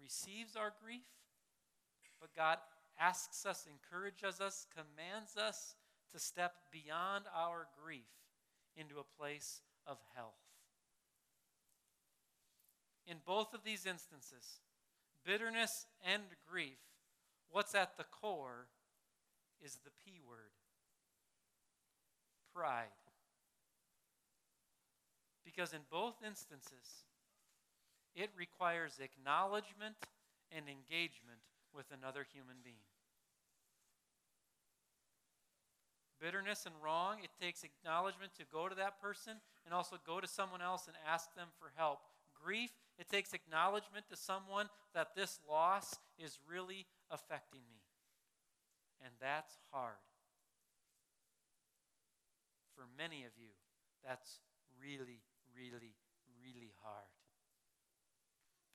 receives 0.01 0.58
our 0.58 0.73
grief, 0.84 1.08
but 2.19 2.36
God 2.36 2.58
asks 2.99 3.45
us, 3.45 3.65
encourages 3.65 4.41
us, 4.41 4.67
commands 4.75 5.38
us 5.38 5.75
to 6.15 6.21
step 6.21 6.54
beyond 6.71 7.25
our 7.36 7.67
grief 7.84 8.08
into 8.78 8.95
a 8.99 9.21
place 9.21 9.60
of 9.86 9.97
health. 10.15 10.39
In 13.06 13.17
both 13.25 13.54
of 13.54 13.65
these 13.65 13.86
instances, 13.86 14.62
bitterness 15.25 15.88
and 16.10 16.23
grief 16.49 16.78
what's 17.51 17.75
at 17.75 17.97
the 17.97 18.06
core 18.06 18.67
is 19.62 19.80
the 19.84 19.91
P 20.06 20.21
word 20.25 20.56
pride. 22.54 22.86
Because 25.43 25.73
in 25.73 25.82
both 25.91 26.15
instances, 26.25 27.04
it 28.15 28.30
requires 28.38 28.99
acknowledgement 29.01 29.95
and 30.49 30.65
engagement 30.69 31.43
with 31.75 31.88
another 31.91 32.25
human 32.34 32.56
being. 32.63 32.94
Bitterness 36.21 36.65
and 36.65 36.75
wrong, 36.82 37.17
it 37.23 37.30
takes 37.41 37.63
acknowledgement 37.63 38.34
to 38.39 38.45
go 38.51 38.69
to 38.69 38.75
that 38.75 39.01
person 39.01 39.34
and 39.65 39.73
also 39.73 39.97
go 40.06 40.19
to 40.19 40.28
someone 40.28 40.62
else 40.62 40.88
and 40.88 40.95
ask 41.08 41.34
them 41.36 41.47
for 41.60 41.71
help. 41.75 41.99
Grief, 42.34 42.71
it 42.97 43.10
takes 43.10 43.34
acknowledgement 43.34 44.06
to 44.10 44.15
someone 44.15 44.67
that 44.93 45.15
this 45.15 45.39
loss 45.49 45.95
is 46.17 46.39
really 46.47 46.86
affecting 47.12 47.62
me. 47.69 47.82
And 49.04 49.13
that's 49.19 49.58
hard. 49.71 49.99
For 52.75 52.86
many 52.97 53.23
of 53.23 53.32
you, 53.38 53.51
that's 54.06 54.39
really, 54.80 55.21
really, 55.56 55.95
really 56.41 56.71
hard. 56.82 57.12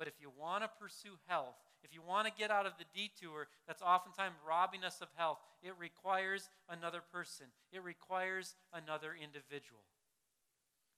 But 0.01 0.09
if 0.09 0.17
you 0.17 0.33
want 0.33 0.65
to 0.65 0.71
pursue 0.81 1.21
health, 1.29 1.61
if 1.85 1.93
you 1.93 2.01
want 2.01 2.27
to 2.27 2.33
get 2.33 2.51
out 2.51 2.65
of 2.65 2.73
the 2.81 2.89
detour 2.97 3.49
that's 3.69 3.83
oftentimes 3.83 4.33
robbing 4.49 4.83
us 4.83 5.03
of 5.03 5.09
health, 5.15 5.37
it 5.63 5.75
requires 5.79 6.49
another 6.73 7.03
person. 7.13 7.53
It 7.71 7.85
requires 7.85 8.57
another 8.73 9.13
individual. 9.13 9.85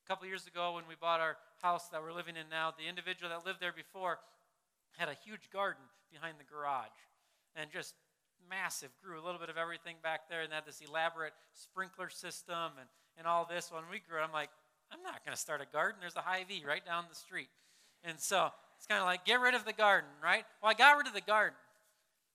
A 0.07 0.09
couple 0.09 0.31
years 0.31 0.47
ago, 0.47 0.79
when 0.79 0.87
we 0.89 0.95
bought 0.95 1.19
our 1.19 1.37
house 1.61 1.89
that 1.89 2.01
we're 2.01 2.15
living 2.15 2.37
in 2.39 2.47
now, 2.49 2.71
the 2.71 2.87
individual 2.87 3.29
that 3.31 3.45
lived 3.45 3.59
there 3.59 3.75
before 3.75 4.21
had 4.97 5.09
a 5.09 5.19
huge 5.27 5.51
garden 5.53 5.83
behind 6.13 6.37
the 6.39 6.47
garage 6.47 6.95
and 7.59 7.75
just 7.75 7.95
massive, 8.49 8.91
grew 9.03 9.19
a 9.19 9.25
little 9.27 9.41
bit 9.41 9.51
of 9.51 9.59
everything 9.59 9.97
back 10.03 10.31
there, 10.31 10.43
and 10.43 10.53
had 10.53 10.65
this 10.65 10.81
elaborate 10.81 11.35
sprinkler 11.55 12.09
system 12.09 12.79
and, 12.79 12.87
and 13.19 13.27
all 13.27 13.51
this. 13.51 13.71
When 13.73 13.83
we 13.91 13.99
grew, 13.99 14.21
I'm 14.21 14.33
like, 14.33 14.51
I'm 14.93 15.03
not 15.03 15.25
going 15.25 15.35
to 15.35 15.41
start 15.41 15.61
a 15.61 15.67
garden. 15.67 15.99
There's 16.01 16.15
a 16.15 16.23
Hy-Vee 16.23 16.63
right 16.67 16.87
down 16.87 17.07
the 17.11 17.17
street. 17.19 17.49
And 18.05 18.21
so 18.21 18.51
it's 18.83 18.89
kind 18.89 18.99
of 18.99 19.07
like, 19.07 19.25
get 19.25 19.39
rid 19.39 19.55
of 19.55 19.65
the 19.65 19.73
garden, 19.73 20.11
right? 20.21 20.43
Well, 20.61 20.69
I 20.69 20.75
got 20.75 20.97
rid 20.99 21.07
of 21.07 21.15
the 21.15 21.21
garden. 21.21 21.55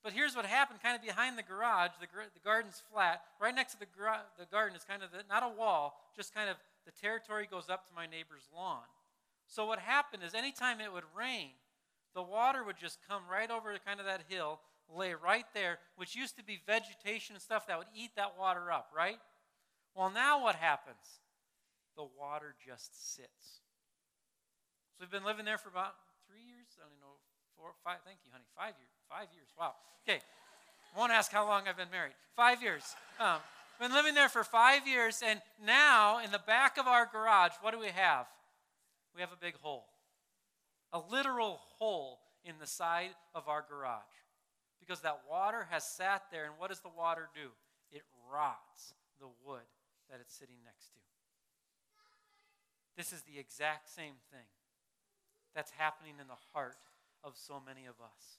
But 0.01 0.13
here's 0.13 0.33
what 0.33 0.45
happened 0.45 0.79
kind 0.81 0.95
of 0.95 1.01
behind 1.01 1.37
the 1.37 1.43
garage. 1.43 1.91
The, 1.99 2.07
the 2.07 2.39
garden's 2.39 2.81
flat. 2.89 3.19
Right 3.37 3.53
next 3.53 3.73
to 3.73 3.79
the, 3.79 3.87
the 4.39 4.45
garden 4.45 4.73
is 4.73 4.85
kind 4.85 5.03
of 5.03 5.11
the, 5.11 5.27
not 5.27 5.43
a 5.43 5.49
wall, 5.49 5.99
just 6.15 6.33
kind 6.33 6.49
of 6.49 6.55
the 6.85 6.93
territory 6.93 7.49
goes 7.51 7.67
up 7.67 7.85
to 7.89 7.93
my 7.93 8.05
neighbor's 8.05 8.47
lawn. 8.55 8.87
So 9.45 9.65
what 9.65 9.79
happened 9.79 10.23
is 10.23 10.33
anytime 10.33 10.79
it 10.79 10.93
would 10.93 11.03
rain, 11.17 11.49
the 12.15 12.23
water 12.23 12.63
would 12.63 12.77
just 12.77 12.99
come 13.09 13.23
right 13.29 13.51
over 13.51 13.75
kind 13.85 13.99
of 13.99 14.05
that 14.05 14.21
hill, 14.29 14.61
lay 14.87 15.15
right 15.15 15.47
there, 15.53 15.79
which 15.97 16.15
used 16.15 16.37
to 16.37 16.45
be 16.45 16.61
vegetation 16.65 17.35
and 17.35 17.41
stuff 17.41 17.67
that 17.67 17.77
would 17.77 17.91
eat 17.93 18.11
that 18.15 18.39
water 18.39 18.71
up, 18.71 18.91
right? 18.95 19.19
Well, 19.93 20.11
now 20.11 20.41
what 20.41 20.55
happens? 20.55 21.19
The 21.97 22.07
water 22.17 22.55
just 22.65 23.15
sits. 23.15 23.59
So 24.95 25.01
we've 25.01 25.11
been 25.11 25.25
living 25.25 25.43
there 25.43 25.57
for 25.57 25.67
about 25.67 25.95
three 26.27 26.43
years. 26.43 26.75
I 26.77 26.85
don't 26.85 26.99
know, 26.99 27.17
four, 27.55 27.71
five. 27.83 27.99
Thank 28.05 28.19
you, 28.23 28.31
honey. 28.31 28.45
Five 28.55 28.75
years. 28.77 28.93
Five 29.09 29.27
years. 29.33 29.47
Wow. 29.57 29.73
Okay. 30.03 30.19
Won't 30.95 31.11
ask 31.11 31.31
how 31.31 31.47
long 31.47 31.67
I've 31.67 31.77
been 31.77 31.91
married. 31.91 32.13
Five 32.35 32.61
years. 32.61 32.83
Um, 33.19 33.39
been 33.79 33.93
living 33.93 34.15
there 34.15 34.29
for 34.29 34.43
five 34.43 34.87
years, 34.87 35.21
and 35.23 35.41
now 35.63 36.23
in 36.23 36.31
the 36.31 36.41
back 36.45 36.77
of 36.77 36.87
our 36.87 37.07
garage, 37.11 37.51
what 37.61 37.73
do 37.73 37.79
we 37.79 37.89
have? 37.89 38.25
We 39.15 39.21
have 39.21 39.31
a 39.31 39.39
big 39.39 39.55
hole, 39.61 39.85
a 40.93 40.99
literal 41.11 41.59
hole 41.77 42.19
in 42.43 42.55
the 42.59 42.67
side 42.67 43.11
of 43.35 43.47
our 43.47 43.63
garage, 43.67 44.01
because 44.79 45.01
that 45.01 45.21
water 45.29 45.67
has 45.69 45.83
sat 45.83 46.23
there, 46.31 46.45
and 46.45 46.53
what 46.57 46.69
does 46.69 46.79
the 46.79 46.89
water 46.95 47.29
do? 47.35 47.49
It 47.91 48.03
rots 48.31 48.93
the 49.19 49.27
wood 49.45 49.65
that 50.09 50.19
it's 50.21 50.35
sitting 50.35 50.57
next 50.65 50.89
to. 50.93 50.99
This 52.95 53.13
is 53.13 53.21
the 53.21 53.39
exact 53.39 53.93
same 53.93 54.15
thing 54.31 54.47
that's 55.57 55.73
happening 55.73 56.13
in 56.21 56.29
the 56.29 56.37
heart 56.53 56.77
of 57.25 57.33
so 57.33 57.57
many 57.57 57.89
of 57.89 57.97
us. 57.97 58.37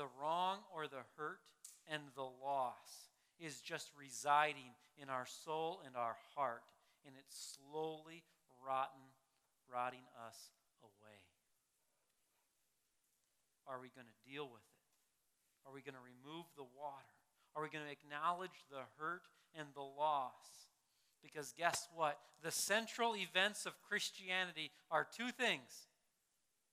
The 0.00 0.08
wrong 0.16 0.64
or 0.72 0.88
the 0.88 1.04
hurt 1.20 1.44
and 1.84 2.00
the 2.16 2.24
loss 2.24 3.12
is 3.36 3.60
just 3.60 3.92
residing 3.92 4.72
in 4.96 5.12
our 5.12 5.28
soul 5.28 5.84
and 5.84 5.92
our 5.92 6.16
heart, 6.32 6.64
and 7.04 7.12
it's 7.20 7.60
slowly 7.60 8.24
rotten, 8.64 9.12
rotting 9.68 10.08
us 10.16 10.56
away. 10.80 11.20
Are 13.68 13.76
we 13.76 13.92
going 13.92 14.08
to 14.08 14.20
deal 14.24 14.48
with 14.48 14.64
it? 14.64 15.68
Are 15.68 15.74
we 15.76 15.84
going 15.84 16.00
to 16.00 16.00
remove 16.00 16.48
the 16.56 16.64
water? 16.64 17.12
Are 17.52 17.60
we 17.60 17.68
going 17.68 17.84
to 17.84 17.92
acknowledge 17.92 18.64
the 18.72 18.88
hurt 18.96 19.28
and 19.52 19.68
the 19.76 19.84
loss? 19.84 20.67
Because 21.22 21.52
guess 21.56 21.88
what? 21.94 22.18
The 22.42 22.50
central 22.50 23.14
events 23.16 23.66
of 23.66 23.72
Christianity 23.88 24.70
are 24.90 25.06
two 25.16 25.30
things. 25.30 25.88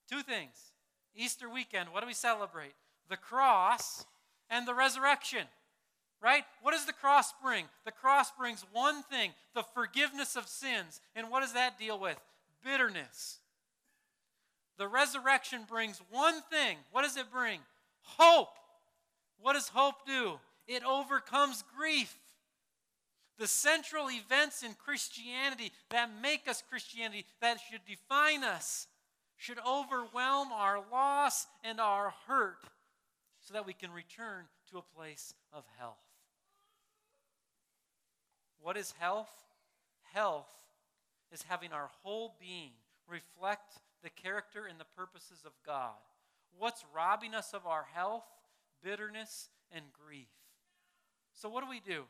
Two 0.10 0.22
things. 0.22 0.72
Easter 1.16 1.50
weekend, 1.50 1.90
what 1.92 2.02
do 2.02 2.08
we 2.08 2.14
celebrate? 2.14 2.74
The 3.10 3.18
cross 3.18 4.06
and 4.50 4.68
the 4.68 4.74
resurrection 4.74 5.48
right? 6.26 6.44
What 6.64 6.72
does 6.72 6.86
the 6.86 6.94
cross 6.94 7.34
bring? 7.44 7.66
The 7.86 7.92
cross 7.92 8.32
brings 8.32 8.66
one 8.74 9.04
thing 9.04 9.32
the 9.54 9.64
forgiveness 9.76 10.36
of 10.36 10.48
sins. 10.48 11.00
And 11.16 11.30
what 11.30 11.42
does 11.42 11.54
that 11.54 11.78
deal 11.78 12.00
with? 12.00 12.18
Bitterness. 12.64 13.40
The 14.78 14.88
resurrection 14.88 15.62
brings 15.70 16.02
one 16.10 16.42
thing. 16.50 16.78
What 16.92 17.04
does 17.04 17.16
it 17.16 17.32
bring? 17.32 17.60
Hope. 18.02 18.50
What 19.40 19.54
does 19.54 19.70
hope 19.70 20.06
do? 20.08 20.40
It 20.68 20.84
overcomes 20.84 21.64
grief. 21.78 22.18
The 23.38 23.48
central 23.48 24.10
events 24.10 24.64
in 24.64 24.74
Christianity 24.74 25.72
that 25.90 26.10
make 26.22 26.48
us 26.48 26.64
Christianity, 26.68 27.26
that 27.42 27.58
should 27.70 27.86
define 27.86 28.44
us, 28.44 28.88
should 29.38 29.60
overwhelm 29.68 30.52
our 30.54 30.80
loss 30.92 31.48
and 31.64 31.82
our 31.82 32.14
hurt 32.28 32.64
so 33.42 33.54
that 33.54 33.66
we 33.66 33.74
can 33.74 33.92
return 33.92 34.46
to 34.72 34.78
a 34.78 34.98
place 34.98 35.34
of 35.54 35.64
health. 35.78 35.98
What 38.62 38.78
is 38.78 38.94
health? 39.00 39.30
Health 40.14 40.48
is 41.32 41.44
having 41.44 41.74
our 41.74 41.90
whole 42.02 42.36
being 42.40 42.72
reflect 43.08 43.74
the 44.02 44.10
character 44.10 44.66
and 44.66 44.80
the 44.80 44.86
purposes 44.98 45.44
of 45.46 45.52
God. 45.66 45.94
What's 46.58 46.86
robbing 46.96 47.36
us 47.36 47.54
of 47.54 47.68
our 47.68 47.86
health? 47.94 48.24
Bitterness 48.84 49.50
and 49.72 49.86
grief. 50.06 50.30
So, 51.34 51.50
what 51.50 51.64
do 51.64 51.70
we 51.70 51.80
do? 51.80 52.04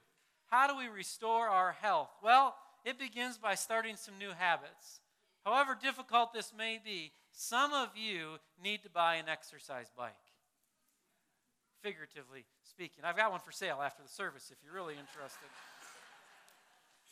How 0.48 0.68
do 0.68 0.78
we 0.78 0.88
restore 0.88 1.48
our 1.48 1.74
health? 1.74 2.10
Well, 2.24 2.56
it 2.84 3.00
begins 3.00 3.38
by 3.38 3.56
starting 3.56 3.96
some 3.96 4.18
new 4.20 4.32
habits. 4.38 5.02
However 5.44 5.78
difficult 5.80 6.34
this 6.34 6.54
may 6.58 6.80
be, 6.84 7.12
some 7.32 7.74
of 7.74 7.90
you 7.96 8.38
need 8.62 8.84
to 8.84 8.90
buy 8.90 9.16
an 9.16 9.28
exercise 9.28 9.92
bike. 9.96 10.14
Figuratively 11.82 12.46
speaking. 12.64 13.04
I've 13.04 13.18
got 13.18 13.32
one 13.32 13.42
for 13.42 13.52
sale 13.52 13.80
after 13.84 14.02
the 14.02 14.10
service 14.10 14.50
if 14.52 14.58
you're 14.64 14.74
really 14.74 14.94
interested. 14.94 15.50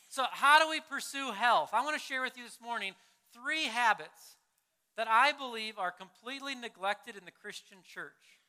So, 0.08 0.24
how 0.30 0.60
do 0.60 0.70
we 0.70 0.80
pursue 0.80 1.32
health? 1.32 1.70
I 1.72 1.84
want 1.84 1.96
to 1.96 2.02
share 2.02 2.22
with 2.22 2.36
you 2.36 2.44
this 2.44 2.60
morning 2.62 2.94
three 3.32 3.64
habits 3.64 4.36
that 4.96 5.08
I 5.08 5.32
believe 5.32 5.78
are 5.78 5.90
completely 5.90 6.54
neglected 6.54 7.16
in 7.16 7.24
the 7.24 7.30
Christian 7.30 7.78
church 7.84 8.40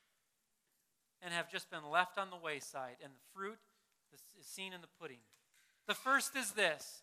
and 1.22 1.34
have 1.34 1.52
just 1.52 1.72
been 1.72 1.90
left 1.90 2.20
on 2.20 2.30
the 2.30 2.38
wayside, 2.38 2.98
and 3.04 3.12
the 3.12 3.34
fruit 3.34 3.58
is 4.40 4.46
seen 4.46 4.74
in 4.74 4.82
the 4.82 4.88
pudding. 5.00 5.20
The 5.88 5.94
first 5.94 6.36
is 6.36 6.52
this 6.52 7.02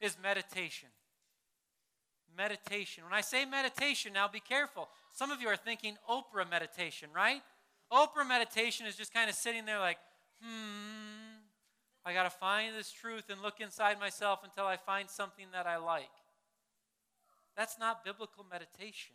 is 0.00 0.16
meditation. 0.22 0.88
Meditation. 2.36 3.04
When 3.04 3.12
I 3.12 3.20
say 3.20 3.44
meditation, 3.44 4.12
now 4.12 4.26
be 4.26 4.40
careful. 4.40 4.88
Some 5.12 5.30
of 5.30 5.40
you 5.40 5.48
are 5.48 5.56
thinking 5.56 5.96
Oprah 6.08 6.48
meditation, 6.48 7.10
right? 7.14 7.42
Oprah 7.92 8.26
meditation 8.26 8.86
is 8.86 8.96
just 8.96 9.12
kind 9.12 9.28
of 9.28 9.36
sitting 9.36 9.66
there 9.66 9.78
like, 9.78 9.98
hmm, 10.42 11.22
I 12.04 12.12
got 12.14 12.24
to 12.24 12.30
find 12.30 12.74
this 12.74 12.90
truth 12.90 13.24
and 13.28 13.42
look 13.42 13.60
inside 13.60 14.00
myself 14.00 14.40
until 14.42 14.64
I 14.64 14.76
find 14.76 15.08
something 15.08 15.46
that 15.52 15.66
I 15.66 15.76
like. 15.76 16.10
That's 17.56 17.78
not 17.78 18.04
biblical 18.04 18.46
meditation. 18.50 19.14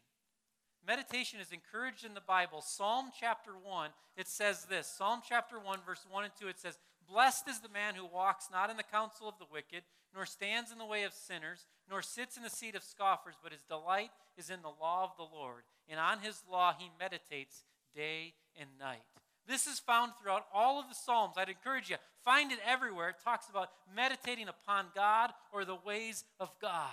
Meditation 0.88 1.39
is 1.41 1.51
encouraged 1.51 2.05
in 2.05 2.13
the 2.13 2.21
Bible. 2.21 2.62
Psalm 2.62 3.12
chapter 3.19 3.51
1, 3.62 3.89
it 4.15 4.27
says 4.27 4.65
this 4.69 4.88
Psalm 4.88 5.21
chapter 5.27 5.60
1, 5.60 5.79
verse 5.86 6.05
1 6.10 6.23
and 6.23 6.33
2, 6.39 6.47
it 6.47 6.60
says, 6.60 6.77
Blessed 7.10 7.48
is 7.48 7.60
the 7.60 7.70
man 7.70 7.96
who 7.96 8.06
walks 8.06 8.50
not 8.52 8.70
in 8.70 8.78
the 8.78 8.84
counsel 8.84 9.28
of 9.30 9.39
the 9.39 9.46
wicked, 9.52 9.84
nor 10.13 10.26
stands 10.26 10.72
in 10.72 10.78
the 10.78 10.86
way 10.86 11.04
of 11.04 11.13
sinners, 11.13 11.65
nor 11.89 12.02
sits 12.02 12.38
in 12.38 12.43
the 12.43 12.50
seat 12.50 12.76
of 12.76 12.84
scoffers, 12.84 13.36
but 13.41 13.52
his 13.52 13.62
delight 13.63 14.12
is 14.38 14.50
in 14.50 14.62
the 14.62 14.74
law 14.82 15.04
of 15.04 15.17
the 15.17 15.36
Lord. 15.36 15.63
And 15.88 16.00
on 16.00 16.20
his 16.20 16.41
law 16.50 16.74
he 16.78 16.91
meditates 17.00 17.63
day 17.96 18.34
and 18.60 18.70
night. 18.80 19.04
This 19.48 19.65
is 19.65 19.80
found 19.80 20.12
throughout 20.20 20.46
all 20.54 20.80
of 20.80 20.89
the 20.89 20.96
Psalms. 20.96 21.36
I'd 21.38 21.48
encourage 21.48 21.89
you, 21.89 21.96
find 22.26 22.52
it 22.52 22.60
everywhere. 22.67 23.10
It 23.10 23.15
talks 23.24 23.50
about 23.50 23.70
meditating 23.96 24.50
upon 24.50 24.88
God 24.93 25.32
or 25.54 25.63
the 25.63 25.78
ways 25.86 26.26
of 26.39 26.52
God. 26.62 26.91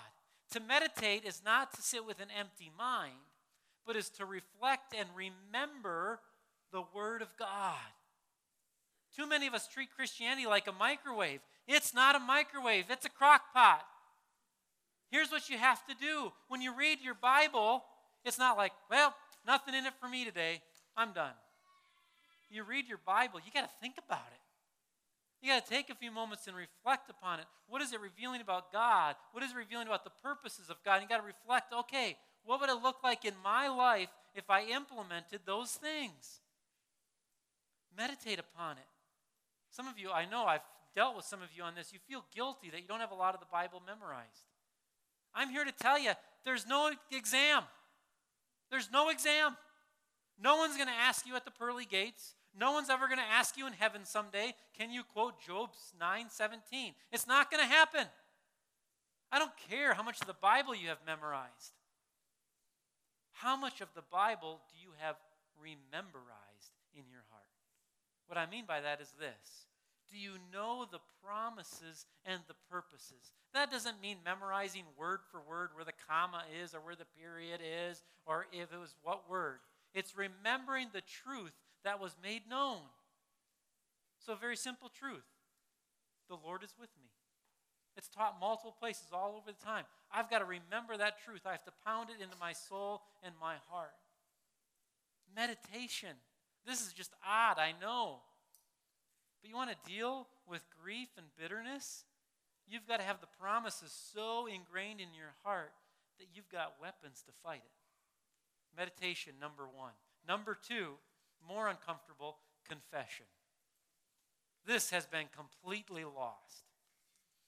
To 0.53 0.61
meditate 0.61 1.25
is 1.25 1.43
not 1.45 1.75
to 1.75 1.83
sit 1.83 2.07
with 2.07 2.21
an 2.21 2.29
empty 2.39 2.71
mind, 2.79 3.15
but 3.85 3.97
is 3.97 4.09
to 4.11 4.25
reflect 4.25 4.95
and 4.97 5.09
remember 5.17 6.21
the 6.73 6.85
Word 6.95 7.23
of 7.23 7.37
God. 7.37 7.75
Too 9.17 9.29
many 9.29 9.47
of 9.47 9.55
us 9.55 9.69
treat 9.69 9.95
Christianity 9.95 10.47
like 10.47 10.67
a 10.67 10.73
microwave. 10.73 11.41
It's 11.67 11.95
not 11.95 12.17
a 12.17 12.21
microwave, 12.21 12.87
it's 12.91 13.07
a 13.07 13.11
crock 13.11 13.53
pot. 13.53 13.85
Here's 15.11 15.31
what 15.31 15.49
you 15.49 15.59
have 15.59 15.85
to 15.87 15.95
do 15.95 16.33
when 16.49 16.61
you 16.61 16.77
read 16.77 16.99
your 17.03 17.15
Bible 17.15 17.85
it's 18.25 18.39
not 18.39 18.57
like, 18.57 18.73
well, 18.91 19.15
nothing 19.47 19.75
in 19.75 19.85
it 19.85 19.93
for 20.01 20.09
me 20.09 20.25
today. 20.25 20.63
I'm 20.97 21.13
done 21.13 21.35
you 22.55 22.63
read 22.63 22.89
your 22.89 23.01
Bible, 23.05 23.41
you 23.45 23.51
got 23.53 23.69
to 23.69 23.75
think 23.81 23.95
about 23.99 24.31
it. 24.33 24.41
You 25.43 25.53
got 25.53 25.67
to 25.67 25.71
take 25.71 25.91
a 25.91 25.95
few 25.95 26.11
moments 26.11 26.47
and 26.47 26.57
reflect 26.57 27.11
upon 27.11 27.41
it. 27.41 27.47
What 27.69 27.83
is 27.83 27.93
it 27.93 28.01
revealing 28.01 28.41
about 28.41 28.73
God? 28.73 29.17
What 29.33 29.43
is 29.43 29.51
it 29.51 29.57
revealing 29.57 29.89
about 29.89 30.05
the 30.05 30.13
purposes 30.23 30.71
of 30.71 30.77
God? 30.85 31.03
You 31.03 31.09
got 31.09 31.19
to 31.19 31.27
reflect, 31.27 31.73
okay, 31.73 32.17
what 32.45 32.61
would 32.61 32.71
it 32.71 32.83
look 32.83 33.03
like 33.03 33.25
in 33.25 33.35
my 33.43 33.69
life 33.69 34.09
if 34.35 34.49
I 34.49 34.63
implemented 34.65 35.41
those 35.45 35.73
things? 35.73 36.41
Meditate 37.97 38.39
upon 38.39 38.79
it. 38.79 38.87
Some 39.75 39.89
of 39.89 39.99
you, 39.99 40.13
I 40.13 40.25
know 40.25 40.45
I've 40.45 40.63
dealt 40.95 41.17
with 41.17 41.25
some 41.25 41.43
of 41.43 41.49
you 41.53 41.65
on 41.65 41.75
this, 41.75 41.93
you 41.93 41.99
feel 42.07 42.25
guilty 42.33 42.71
that 42.71 42.81
you 42.81 42.87
don't 42.87 43.01
have 43.01 43.11
a 43.11 43.17
lot 43.17 43.35
of 43.35 43.41
the 43.41 43.47
Bible 43.51 43.83
memorized. 43.85 44.47
I'm 45.35 45.51
here 45.51 45.65
to 45.65 45.73
tell 45.73 45.99
you 45.99 46.13
there's 46.45 46.65
no 46.65 46.93
exam. 47.11 47.65
There's 48.71 48.89
no 48.93 49.09
exam. 49.09 49.57
No 50.41 50.57
one's 50.57 50.77
going 50.77 50.89
to 50.89 50.95
ask 50.95 51.27
you 51.27 51.35
at 51.35 51.45
the 51.45 51.51
pearly 51.51 51.87
gates. 51.87 52.37
No 52.57 52.71
one's 52.71 52.89
ever 52.89 53.07
going 53.07 53.19
to 53.19 53.25
ask 53.25 53.57
you 53.57 53.67
in 53.67 53.73
heaven 53.73 54.05
someday, 54.05 54.55
can 54.79 54.93
you 54.93 55.03
quote 55.03 55.45
Job 55.45 55.71
9:17? 56.01 56.95
It's 57.11 57.27
not 57.27 57.51
going 57.51 57.63
to 57.63 57.69
happen. 57.69 58.07
I 59.33 59.41
don't 59.41 59.57
care 59.69 59.95
how 59.95 60.05
much 60.05 60.21
of 60.21 60.29
the 60.29 60.35
Bible 60.35 60.77
you 60.77 60.87
have 60.87 60.99
memorized. 61.05 61.75
How 63.33 63.57
much 63.57 63.81
of 63.81 63.89
the 63.97 64.05
Bible 64.09 64.61
do 64.71 64.79
you 64.81 64.91
have 64.99 65.17
rememorized 65.61 66.71
in 66.95 67.03
your 67.11 67.25
heart? 67.29 67.34
What 68.27 68.39
I 68.39 68.47
mean 68.47 68.65
by 68.67 68.81
that 68.81 69.01
is 69.01 69.13
this 69.19 69.67
Do 70.11 70.19
you 70.19 70.33
know 70.53 70.87
the 70.91 71.01
promises 71.25 72.07
and 72.25 72.41
the 72.49 72.55
purposes? 72.71 73.33
That 73.53 73.71
doesn't 73.71 74.01
mean 74.01 74.19
memorizing 74.25 74.85
word 74.99 75.21
for 75.31 75.41
word 75.41 75.71
where 75.75 75.85
the 75.85 75.93
comma 76.09 76.43
is 76.63 76.75
or 76.75 76.81
where 76.81 76.97
the 76.97 77.07
period 77.21 77.61
is 77.63 78.03
or 78.27 78.47
if 78.53 78.73
it 78.73 78.81
was 78.81 78.95
what 79.03 79.31
word. 79.31 79.59
It's 79.95 80.17
remembering 80.17 80.89
the 80.93 81.03
truth 81.03 81.53
that 81.85 82.01
was 82.01 82.17
made 82.23 82.43
known. 82.49 82.81
So, 84.19 84.35
very 84.35 84.57
simple 84.57 84.89
truth 84.89 85.25
the 86.29 86.37
Lord 86.43 86.63
is 86.65 86.75
with 86.81 86.91
me. 87.01 87.11
It's 87.97 88.09
taught 88.09 88.41
multiple 88.41 88.75
places 88.79 89.09
all 89.13 89.37
over 89.37 89.53
the 89.53 89.65
time. 89.65 89.85
I've 90.13 90.31
got 90.31 90.39
to 90.41 90.45
remember 90.45 90.97
that 90.97 91.23
truth. 91.25 91.43
I 91.47 91.53
have 91.53 91.65
to 91.65 91.73
pound 91.87 92.09
it 92.11 92.23
into 92.23 92.35
my 92.41 92.53
soul 92.53 93.03
and 93.23 93.35
my 93.41 93.55
heart. 93.71 93.95
Meditation. 95.35 96.17
This 96.67 96.81
is 96.87 96.93
just 96.93 97.13
odd, 97.27 97.59
I 97.59 97.73
know. 97.81 98.21
But 99.41 99.51
you 99.51 99.57
want 99.57 99.71
to 99.71 99.91
deal 99.91 100.27
with 100.49 100.63
grief 100.83 101.09
and 101.19 101.27
bitterness? 101.39 102.05
You've 102.67 102.89
got 102.89 103.01
to 103.01 103.07
have 103.07 103.21
the 103.21 103.27
promises 103.39 103.93
so 104.15 104.47
ingrained 104.47 105.01
in 105.01 105.15
your 105.15 105.35
heart 105.43 105.73
that 106.19 106.29
you've 106.35 106.49
got 106.49 106.81
weapons 106.81 107.23
to 107.27 107.33
fight 107.43 107.63
it. 107.65 108.77
Meditation, 108.77 109.35
number 109.41 109.65
one. 109.65 109.93
Number 110.27 110.57
two, 110.67 110.95
more 111.47 111.69
uncomfortable, 111.69 112.39
confession. 112.67 113.27
This 114.67 114.91
has 114.91 115.07
been 115.07 115.27
completely 115.37 116.05
lost. 116.05 116.65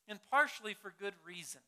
And 0.07 0.19
partially 0.31 0.75
for 0.75 0.93
good 1.01 1.15
reason. 1.27 1.63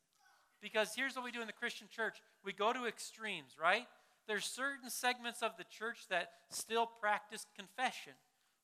Because 0.61 0.93
here's 0.95 1.17
what 1.17 1.25
we 1.25 1.33
do 1.33 1.41
in 1.41 1.47
the 1.47 1.53
Christian 1.53 1.89
church 1.91 2.19
we 2.45 2.53
go 2.53 2.73
to 2.73 2.87
extremes, 2.87 3.57
right? 3.61 3.87
There's 4.29 4.45
certain 4.45 4.91
segments 4.91 5.43
of 5.43 5.57
the 5.57 5.65
church 5.65 6.07
that 6.11 6.31
still 6.51 6.87
practice 6.87 7.47
confession. 7.57 8.13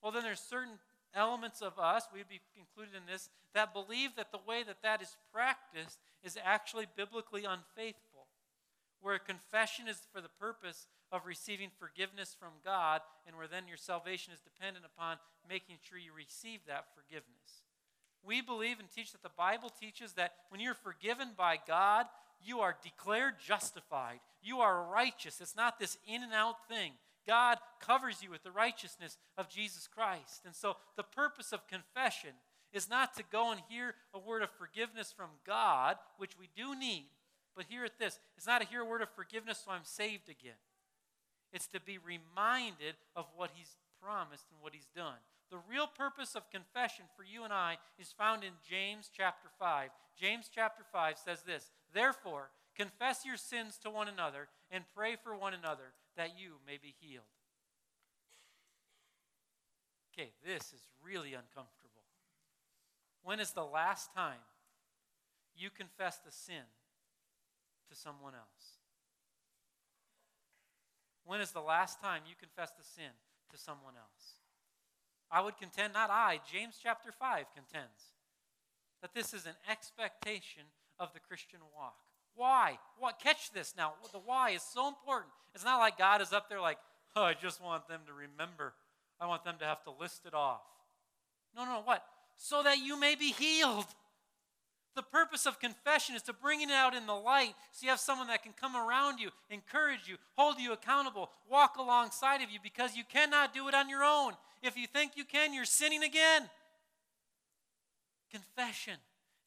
Well, 0.03 0.13
then 0.13 0.23
there's 0.23 0.41
certain 0.41 0.79
elements 1.15 1.63
of 1.63 1.79
us, 1.79 2.05
we'd 2.13 2.29
be 2.29 2.43
included 2.59 2.95
in 2.95 3.11
this, 3.11 3.31
that 3.55 3.73
believe 3.73 4.17
that 4.17 4.31
the 4.31 4.41
way 4.47 4.63
that 4.63 4.83
that 4.83 5.01
is 5.01 5.17
practiced 5.33 5.99
is 6.23 6.37
actually 6.45 6.87
biblically 6.97 7.45
unfaithful. 7.45 8.27
Where 9.01 9.19
confession 9.19 9.89
is 9.89 10.07
for 10.13 10.21
the 10.21 10.29
purpose 10.29 10.87
of 11.11 11.27
receiving 11.27 11.71
forgiveness 11.79 12.37
from 12.39 12.61
God, 12.65 13.01
and 13.27 13.37
where 13.37 13.49
then 13.49 13.69
your 13.69 13.77
salvation 13.77 14.35
is 14.35 14.41
dependent 14.41 14.85
upon 14.85 15.17
making 15.49 15.77
sure 15.81 15.99
you 15.99 16.13
receive 16.15 16.61
that 16.67 16.87
forgiveness. 16.95 17.65
We 18.27 18.41
believe 18.41 18.81
and 18.81 18.91
teach 18.91 19.13
that 19.13 19.23
the 19.23 19.29
Bible 19.37 19.71
teaches 19.71 20.15
that 20.15 20.35
when 20.49 20.61
you're 20.61 20.75
forgiven 20.75 21.31
by 21.37 21.59
God, 21.67 22.07
you 22.43 22.61
are 22.61 22.77
declared 22.83 23.35
justified. 23.45 24.21
You 24.43 24.61
are 24.61 24.91
righteous. 24.91 25.41
It's 25.41 25.57
not 25.57 25.79
this 25.79 25.99
in 26.07 26.23
and 26.23 26.33
out 26.33 26.69
thing. 26.69 26.93
God 27.27 27.59
covers 27.81 28.23
you 28.23 28.31
with 28.31 28.43
the 28.43 28.51
righteousness 28.51 29.17
of 29.39 29.49
Jesus 29.49 29.89
Christ. 29.89 30.43
And 30.45 30.55
so 30.55 30.77
the 30.97 31.03
purpose 31.03 31.53
of 31.53 31.67
confession 31.67 32.31
is 32.73 32.91
not 32.91 33.15
to 33.17 33.23
go 33.31 33.51
and 33.51 33.61
hear 33.69 33.95
a 34.13 34.19
word 34.19 34.43
of 34.43 34.51
forgiveness 34.51 35.13
from 35.17 35.31
God, 35.47 35.97
which 36.19 36.39
we 36.39 36.51
do 36.55 36.79
need, 36.79 37.07
but 37.57 37.67
hear 37.69 37.85
it 37.85 37.93
this 37.99 38.19
it's 38.37 38.47
not 38.47 38.61
to 38.61 38.67
hear 38.67 38.81
a 38.81 38.85
word 38.85 39.03
of 39.03 39.09
forgiveness 39.11 39.63
so 39.65 39.71
I'm 39.71 39.85
saved 39.85 40.29
again. 40.29 40.59
It's 41.53 41.69
to 41.69 41.81
be 41.81 41.99
reminded 41.99 42.97
of 43.15 43.27
what 43.37 43.51
He's 43.55 43.77
promised 44.03 44.47
and 44.51 44.61
what 44.61 44.75
He's 44.75 44.89
done. 44.95 45.23
The 45.51 45.59
real 45.71 45.87
purpose 45.87 46.35
of 46.35 46.51
confession 46.51 47.05
for 47.17 47.23
you 47.23 47.45
and 47.45 47.53
I 47.53 47.79
is 47.99 48.13
found 48.13 48.43
in 48.45 48.53
James 48.69 49.11
chapter 49.15 49.49
5. 49.59 49.91
James 50.19 50.51
chapter 50.53 50.83
5 50.91 51.19
says 51.19 51.43
this 51.43 51.71
Therefore, 51.93 52.51
confess 52.77 53.25
your 53.25 53.37
sins 53.37 53.79
to 53.83 53.91
one 53.91 54.09
another 54.09 54.49
and 54.71 54.85
pray 54.95 55.17
for 55.17 55.37
one 55.37 55.55
another 55.55 55.93
that 56.17 56.39
you 56.39 56.55
may 56.67 56.77
be 56.77 56.95
healed. 57.01 57.25
Okay, 60.13 60.31
this 60.45 60.73
is 60.73 60.83
really 61.03 61.35
uncomfortable. 61.35 62.03
When 63.23 63.41
is 63.41 63.53
the 63.53 63.65
last 63.65 64.13
time 64.15 64.41
you 65.57 65.71
confessed 65.71 66.23
a 66.29 66.33
sin 66.33 66.65
to 67.89 67.97
someone 67.97 68.35
else? 68.35 68.79
When 71.25 71.41
is 71.41 71.53
the 71.53 71.61
last 71.61 72.01
time 72.01 72.23
you 72.29 72.35
confessed 72.39 72.75
a 72.79 72.85
sin 72.85 73.11
to 73.51 73.59
someone 73.59 73.95
else? 73.97 74.44
I 75.31 75.41
would 75.41 75.57
contend, 75.59 75.93
not 75.95 76.11
I, 76.11 76.41
James 76.51 76.79
chapter 76.83 77.11
5 77.13 77.47
contends, 77.55 78.13
that 79.03 79.15
this 79.15 79.35
is 79.35 79.47
an 79.47 79.55
expectation 79.71 80.63
of 80.99 81.13
the 81.13 81.21
Christian 81.21 81.61
walk. 81.77 81.97
Why? 82.37 82.79
What? 82.99 83.21
Catch 83.21 83.53
this 83.53 83.75
now. 83.77 83.95
The 84.13 84.19
why 84.19 84.51
is 84.51 84.63
so 84.63 84.89
important. 84.89 85.33
It's 85.55 85.65
not 85.65 85.79
like 85.79 85.99
God 85.99 86.21
is 86.21 86.33
up 86.33 86.49
there 86.49 86.61
like, 86.61 86.79
oh, 87.15 87.23
I 87.23 87.35
just 87.35 87.63
want 87.63 87.87
them 87.89 88.01
to 88.07 88.13
remember. 88.13 88.75
I 89.21 89.27
want 89.27 89.45
them 89.45 89.57
to 89.61 89.65
have 89.65 89.83
to 89.85 89.91
list 89.91 90.27
it 90.27 90.35
off. 90.35 90.63
No, 91.57 91.65
no, 91.65 91.83
what? 91.85 92.05
So 92.37 92.63
that 92.63 92.79
you 92.79 92.99
may 92.99 93.15
be 93.15 93.31
healed. 93.31 93.87
The 94.95 95.03
purpose 95.03 95.45
of 95.45 95.59
confession 95.59 96.15
is 96.15 96.23
to 96.23 96.33
bring 96.33 96.61
it 96.61 96.71
out 96.71 96.95
in 96.95 97.07
the 97.07 97.15
light 97.15 97.55
so 97.73 97.85
you 97.85 97.91
have 97.91 97.99
someone 97.99 98.29
that 98.29 98.45
can 98.45 98.53
come 98.53 98.77
around 98.77 99.19
you, 99.19 99.31
encourage 99.51 100.07
you, 100.07 100.17
hold 100.37 100.61
you 100.61 100.73
accountable, 100.73 101.31
walk 101.51 101.77
alongside 101.79 102.43
of 102.43 102.51
you 102.51 102.61
because 102.63 102.97
you 102.97 103.03
cannot 103.11 103.53
do 103.53 103.67
it 103.67 103.75
on 103.75 103.89
your 103.89 104.05
own. 104.05 104.35
If 104.63 104.77
you 104.77 104.87
think 104.87 105.13
you 105.17 105.25
can, 105.25 105.53
you're 105.53 105.65
sinning 105.65 106.05
again. 106.05 106.49
Confession, 108.31 108.95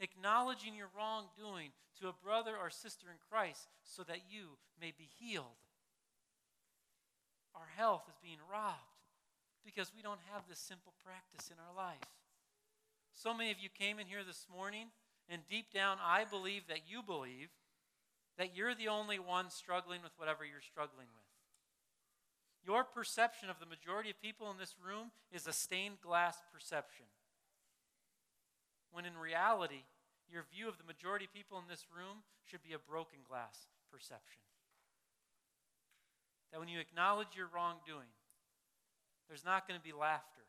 acknowledging 0.01 0.75
your 0.75 0.89
wrongdoing 0.95 1.69
to 2.01 2.09
a 2.09 2.13
brother 2.23 2.55
or 2.59 2.69
sister 2.69 3.07
in 3.09 3.17
Christ 3.31 3.67
so 3.83 4.03
that 4.03 4.23
you 4.29 4.57
may 4.79 4.91
be 4.97 5.07
healed. 5.17 5.45
Our 7.55 7.67
health 7.77 8.03
is 8.09 8.17
being 8.21 8.37
robbed 8.51 8.75
because 9.65 9.91
we 9.95 10.01
don't 10.01 10.19
have 10.33 10.43
this 10.49 10.59
simple 10.59 10.93
practice 11.03 11.49
in 11.49 11.55
our 11.57 11.75
life. 11.75 12.03
So 13.13 13.33
many 13.33 13.49
of 13.49 13.59
you 13.59 13.69
came 13.69 13.97
in 13.97 14.07
here 14.07 14.23
this 14.27 14.45
morning 14.53 14.87
and 15.29 15.41
deep 15.49 15.73
down, 15.73 15.97
I 16.03 16.23
believe 16.23 16.67
that 16.67 16.87
you 16.87 17.01
believe 17.03 17.49
that 18.37 18.55
you're 18.55 18.75
the 18.75 18.87
only 18.87 19.19
one 19.19 19.49
struggling 19.49 20.01
with 20.03 20.13
whatever 20.17 20.45
you're 20.45 20.61
struggling 20.61 21.07
with. 21.11 21.27
Your 22.65 22.83
perception 22.83 23.49
of 23.49 23.59
the 23.59 23.65
majority 23.65 24.09
of 24.09 24.21
people 24.21 24.51
in 24.51 24.57
this 24.57 24.75
room 24.83 25.11
is 25.31 25.47
a 25.47 25.53
stained 25.53 26.01
glass 26.01 26.37
perception. 26.53 27.05
When 28.91 29.05
in 29.05 29.17
reality, 29.17 29.83
your 30.31 30.43
view 30.43 30.67
of 30.67 30.77
the 30.77 30.83
majority 30.83 31.25
of 31.25 31.33
people 31.33 31.57
in 31.57 31.65
this 31.69 31.85
room 31.87 32.23
should 32.45 32.63
be 32.63 32.73
a 32.73 32.79
broken 32.79 33.19
glass 33.27 33.67
perception. 33.91 34.43
That 36.51 36.59
when 36.59 36.69
you 36.69 36.79
acknowledge 36.79 37.35
your 37.35 37.47
wrongdoing, 37.47 38.11
there's 39.27 39.45
not 39.45 39.67
going 39.67 39.79
to 39.79 39.83
be 39.83 39.95
laughter. 39.95 40.43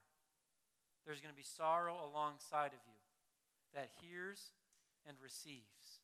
There's 1.06 1.20
going 1.20 1.32
to 1.32 1.38
be 1.38 1.46
sorrow 1.46 1.96
alongside 2.02 2.74
of 2.74 2.82
you 2.86 2.98
that 3.74 3.90
hears 4.02 4.52
and 5.08 5.16
receives. 5.22 6.02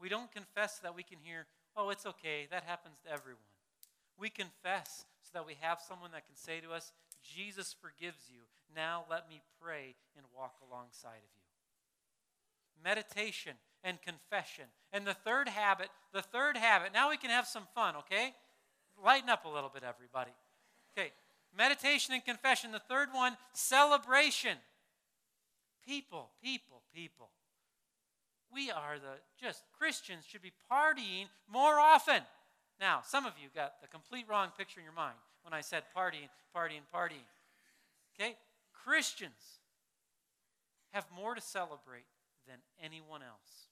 We 0.00 0.08
don't 0.08 0.32
confess 0.32 0.78
that 0.80 0.96
we 0.96 1.02
can 1.02 1.18
hear, 1.22 1.46
oh, 1.76 1.90
it's 1.90 2.06
okay, 2.06 2.48
that 2.50 2.64
happens 2.64 2.96
to 3.04 3.12
everyone. 3.12 3.42
We 4.18 4.30
confess 4.30 5.04
so 5.22 5.30
that 5.34 5.46
we 5.46 5.56
have 5.60 5.80
someone 5.86 6.10
that 6.12 6.26
can 6.26 6.36
say 6.36 6.60
to 6.60 6.72
us, 6.72 6.92
Jesus 7.22 7.74
forgives 7.80 8.28
you. 8.28 8.40
Now 8.74 9.04
let 9.10 9.28
me 9.28 9.40
pray 9.60 9.94
and 10.16 10.26
walk 10.36 10.54
alongside 10.68 11.22
of 11.22 11.32
you. 11.36 12.82
Meditation 12.82 13.54
and 13.82 14.00
confession. 14.02 14.64
And 14.92 15.06
the 15.06 15.14
third 15.14 15.48
habit, 15.48 15.88
the 16.12 16.22
third 16.22 16.56
habit, 16.56 16.92
now 16.92 17.10
we 17.10 17.16
can 17.16 17.30
have 17.30 17.46
some 17.46 17.66
fun, 17.74 17.96
okay? 17.96 18.34
Lighten 19.02 19.30
up 19.30 19.44
a 19.44 19.48
little 19.48 19.70
bit, 19.72 19.82
everybody. 19.82 20.32
Okay, 20.96 21.12
meditation 21.56 22.14
and 22.14 22.24
confession. 22.24 22.72
The 22.72 22.78
third 22.78 23.08
one, 23.12 23.36
celebration. 23.52 24.56
People, 25.86 26.30
people, 26.42 26.82
people. 26.94 27.30
We 28.54 28.70
are 28.70 28.98
the 28.98 29.18
just 29.40 29.64
Christians 29.76 30.24
should 30.26 30.42
be 30.42 30.52
partying 30.70 31.26
more 31.52 31.80
often. 31.80 32.22
Now, 32.80 33.00
some 33.04 33.26
of 33.26 33.32
you 33.40 33.48
got 33.54 33.80
the 33.82 33.88
complete 33.88 34.26
wrong 34.28 34.48
picture 34.56 34.80
in 34.80 34.84
your 34.84 34.94
mind 34.94 35.16
when 35.42 35.52
I 35.52 35.60
said 35.60 35.82
partying, 35.96 36.28
partying, 36.56 36.86
partying. 36.94 37.26
Okay? 38.14 38.36
Christians 38.84 39.60
have 40.92 41.06
more 41.14 41.34
to 41.34 41.40
celebrate 41.40 42.06
than 42.46 42.56
anyone 42.82 43.22
else. 43.22 43.68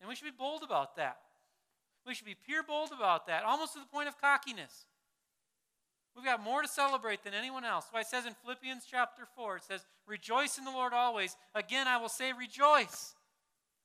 And 0.00 0.08
we 0.08 0.14
should 0.14 0.24
be 0.24 0.36
bold 0.36 0.62
about 0.62 0.96
that. 0.96 1.18
We 2.06 2.14
should 2.14 2.26
be 2.26 2.34
pure 2.34 2.62
bold 2.62 2.90
about 2.92 3.26
that, 3.26 3.44
almost 3.44 3.74
to 3.74 3.80
the 3.80 3.86
point 3.86 4.08
of 4.08 4.20
cockiness. 4.20 4.86
We've 6.16 6.24
got 6.24 6.42
more 6.42 6.62
to 6.62 6.68
celebrate 6.68 7.22
than 7.22 7.32
anyone 7.32 7.64
else. 7.64 7.86
Why 7.90 8.00
it 8.00 8.06
says 8.06 8.26
in 8.26 8.34
Philippians 8.42 8.84
chapter 8.90 9.22
4, 9.36 9.58
it 9.58 9.62
says, 9.62 9.86
Rejoice 10.06 10.58
in 10.58 10.64
the 10.64 10.70
Lord 10.70 10.92
always. 10.92 11.36
Again, 11.54 11.86
I 11.86 11.96
will 11.98 12.08
say, 12.08 12.32
Rejoice. 12.32 13.14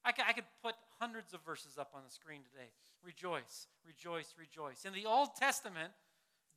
I 0.08 0.14
could, 0.14 0.26
I 0.26 0.32
could 0.32 0.46
put 0.64 0.76
hundreds 1.02 1.34
of 1.34 1.42
verses 1.46 1.78
up 1.78 1.92
on 1.94 2.02
the 2.08 2.12
screen 2.12 2.40
today. 2.50 2.70
Rejoice, 3.04 3.68
rejoice, 3.86 4.34
rejoice. 4.40 4.86
In 4.86 4.94
the 4.94 5.06
Old 5.06 5.36
Testament, 5.36 5.92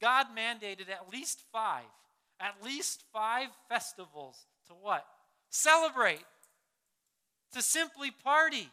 God 0.01 0.27
mandated 0.39 0.89
at 0.89 1.13
least 1.13 1.43
five, 1.53 1.83
at 2.39 2.55
least 2.65 3.03
five 3.13 3.49
festivals 3.69 4.47
to 4.69 4.75
what? 4.75 5.05
Celebrate, 5.51 6.25
to 7.53 7.61
simply 7.61 8.13
party. 8.13 8.69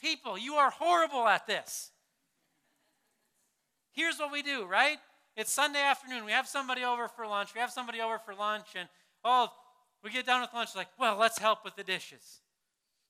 People, 0.00 0.38
you 0.38 0.54
are 0.54 0.70
horrible 0.70 1.28
at 1.28 1.46
this. 1.46 1.90
Here's 3.92 4.18
what 4.18 4.32
we 4.32 4.42
do, 4.42 4.64
right? 4.64 4.96
It's 5.36 5.52
Sunday 5.52 5.82
afternoon. 5.82 6.24
We 6.24 6.32
have 6.32 6.48
somebody 6.48 6.82
over 6.82 7.08
for 7.08 7.26
lunch. 7.26 7.54
We 7.54 7.60
have 7.60 7.70
somebody 7.70 8.00
over 8.00 8.18
for 8.18 8.34
lunch, 8.34 8.68
and 8.74 8.88
oh, 9.22 9.48
we 10.02 10.10
get 10.10 10.24
done 10.24 10.40
with 10.40 10.54
lunch. 10.54 10.70
Like, 10.74 10.88
well, 10.98 11.18
let's 11.18 11.38
help 11.38 11.62
with 11.62 11.76
the 11.76 11.84
dishes. 11.84 12.41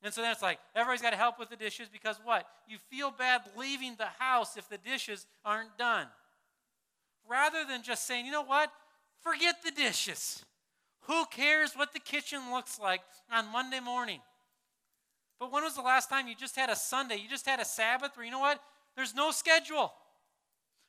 And 0.03 0.13
so 0.13 0.21
then 0.21 0.33
it's 0.33 0.43
like, 0.43 0.59
everybody's 0.75 1.03
got 1.03 1.11
to 1.11 1.17
help 1.17 1.39
with 1.39 1.49
the 1.49 1.57
dishes 1.57 1.89
because 1.93 2.17
what? 2.25 2.47
You 2.67 2.79
feel 2.91 3.11
bad 3.11 3.43
leaving 3.57 3.95
the 3.97 4.09
house 4.19 4.57
if 4.57 4.69
the 4.69 4.79
dishes 4.79 5.27
aren't 5.45 5.79
done. 5.79 6.09
Rather 7.29 7.65
than 7.65 7.83
just 7.83 8.07
saying, 8.07 8.27
you 8.27 8.33
know 8.33 8.43
what? 8.43 8.73
Forget 9.21 9.63
the 9.65 9.71
dishes. 9.71 10.45
Who 11.03 11.25
cares 11.27 11.75
what 11.75 11.93
the 11.93 12.01
kitchen 12.01 12.41
looks 12.53 12.81
like 12.81 13.01
on 13.31 13.51
Monday 13.53 13.81
morning? 13.81 14.21
But 15.39 15.53
when 15.53 15.63
was 15.63 15.75
the 15.75 15.83
last 15.83 16.09
time 16.09 16.27
you 16.27 16.35
just 16.35 16.57
had 16.57 16.71
a 16.71 16.77
Sunday, 16.77 17.17
you 17.17 17.29
just 17.29 17.47
had 17.47 17.61
a 17.61 17.65
Sabbath 17.65 18.17
where, 18.17 18.25
you 18.25 18.33
know 18.33 18.41
what? 18.41 18.61
There's 18.97 19.15
no 19.15 19.31
schedule. 19.31 19.93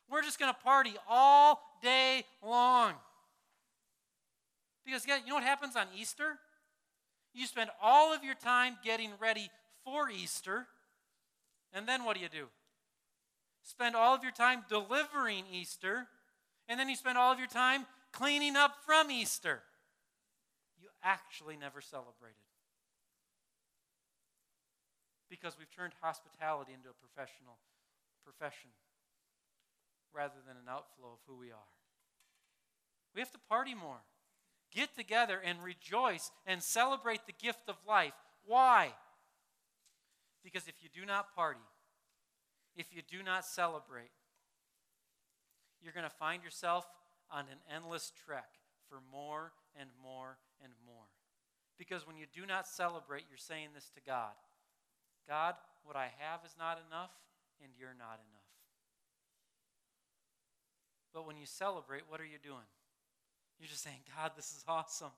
We're 0.09 0.21
just 0.21 0.39
going 0.39 0.53
to 0.53 0.59
party 0.59 0.93
all 1.07 1.61
day 1.81 2.23
long. 2.43 2.93
Because 4.85 5.05
you 5.07 5.13
know 5.27 5.35
what 5.35 5.43
happens 5.43 5.75
on 5.75 5.85
Easter? 5.97 6.37
You 7.33 7.47
spend 7.47 7.69
all 7.81 8.13
of 8.13 8.23
your 8.23 8.35
time 8.35 8.77
getting 8.83 9.11
ready 9.19 9.49
for 9.83 10.09
Easter, 10.09 10.67
and 11.73 11.87
then 11.87 12.05
what 12.05 12.15
do 12.15 12.21
you 12.21 12.29
do? 12.29 12.47
Spend 13.63 13.95
all 13.95 14.13
of 14.13 14.23
your 14.23 14.31
time 14.31 14.63
delivering 14.69 15.45
Easter, 15.51 16.07
and 16.67 16.79
then 16.79 16.89
you 16.89 16.95
spend 16.95 17.17
all 17.17 17.31
of 17.31 17.39
your 17.39 17.47
time 17.47 17.85
cleaning 18.11 18.55
up 18.55 18.75
from 18.85 19.09
Easter. 19.09 19.63
You 20.79 20.89
actually 21.03 21.57
never 21.57 21.81
celebrated. 21.81 22.37
Because 25.29 25.57
we've 25.57 25.71
turned 25.71 25.93
hospitality 26.01 26.73
into 26.73 26.89
a 26.89 26.93
professional 26.93 27.57
profession 28.23 28.69
rather 30.13 30.37
than 30.47 30.55
an 30.57 30.69
outflow 30.69 31.13
of 31.13 31.19
who 31.27 31.35
we 31.35 31.51
are. 31.51 31.73
We 33.15 33.21
have 33.21 33.31
to 33.31 33.39
party 33.49 33.73
more. 33.73 34.01
Get 34.73 34.95
together 34.95 35.39
and 35.43 35.63
rejoice 35.63 36.31
and 36.45 36.61
celebrate 36.63 37.25
the 37.25 37.33
gift 37.33 37.69
of 37.69 37.75
life. 37.87 38.13
Why? 38.45 38.93
Because 40.43 40.67
if 40.67 40.75
you 40.81 40.89
do 40.93 41.05
not 41.05 41.35
party, 41.35 41.59
if 42.75 42.87
you 42.93 43.01
do 43.01 43.23
not 43.23 43.45
celebrate, 43.45 44.11
you're 45.81 45.93
going 45.93 46.09
to 46.09 46.09
find 46.09 46.43
yourself 46.43 46.85
on 47.29 47.45
an 47.51 47.59
endless 47.73 48.11
trek 48.25 48.49
for 48.89 48.99
more 49.11 49.51
and 49.79 49.89
more 50.01 50.37
and 50.63 50.73
more. 50.85 51.05
Because 51.77 52.07
when 52.07 52.17
you 52.17 52.25
do 52.33 52.45
not 52.45 52.67
celebrate, 52.67 53.25
you're 53.29 53.37
saying 53.37 53.69
this 53.75 53.89
to 53.95 54.01
God 54.05 54.33
God, 55.27 55.55
what 55.83 55.95
I 55.95 56.11
have 56.19 56.41
is 56.45 56.55
not 56.59 56.79
enough, 56.87 57.11
and 57.63 57.71
you're 57.79 57.95
not 57.97 58.19
enough. 58.19 58.43
But 61.13 61.25
when 61.25 61.37
you 61.37 61.45
celebrate, 61.45 62.03
what 62.09 62.19
are 62.19 62.25
you 62.25 62.39
doing? 62.43 62.67
You're 63.63 63.69
just 63.69 63.83
saying, 63.83 64.03
God, 64.17 64.31
this 64.35 64.51
is 64.51 64.65
awesome. 64.67 65.13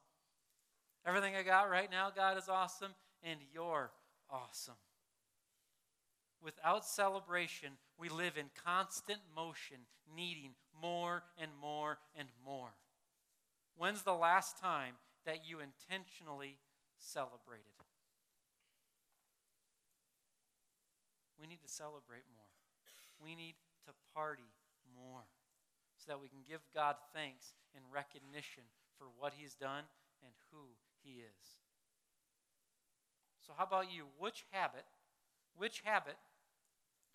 Everything 1.03 1.35
I 1.35 1.41
got 1.41 1.67
right 1.67 1.89
now, 1.89 2.11
God, 2.15 2.37
is 2.37 2.47
awesome, 2.47 2.91
and 3.23 3.39
you're 3.51 3.89
awesome. 4.29 4.75
Without 6.43 6.85
celebration, 6.85 7.69
we 7.97 8.07
live 8.07 8.37
in 8.37 8.45
constant 8.63 9.17
motion, 9.35 9.77
needing 10.15 10.51
more 10.79 11.23
and 11.39 11.49
more 11.59 11.97
and 12.15 12.27
more. 12.45 12.75
When's 13.79 14.03
the 14.03 14.13
last 14.13 14.59
time 14.59 14.93
that 15.25 15.39
you 15.43 15.57
intentionally 15.57 16.59
celebrated? 16.99 17.65
We 21.41 21.47
need 21.47 21.63
to 21.63 21.67
celebrate 21.67 22.25
more. 22.35 22.45
We 23.19 23.33
need 23.33 23.55
to 23.87 23.91
party 24.13 24.53
more 24.95 25.23
so 26.05 26.13
that 26.13 26.21
we 26.21 26.29
can 26.29 26.45
give 26.45 26.61
God 26.69 26.95
thanks 27.13 27.57
in 27.73 27.81
recognition 27.89 28.69
for 28.97 29.09
what 29.17 29.33
He's 29.33 29.55
done 29.55 29.89
and 30.21 30.31
who 30.53 30.77
He 31.01 31.25
is. 31.25 31.65
So, 33.41 33.53
how 33.57 33.65
about 33.65 33.89
you? 33.91 34.05
Which 34.17 34.45
habit, 34.51 34.85
which 35.57 35.81
habit 35.83 36.17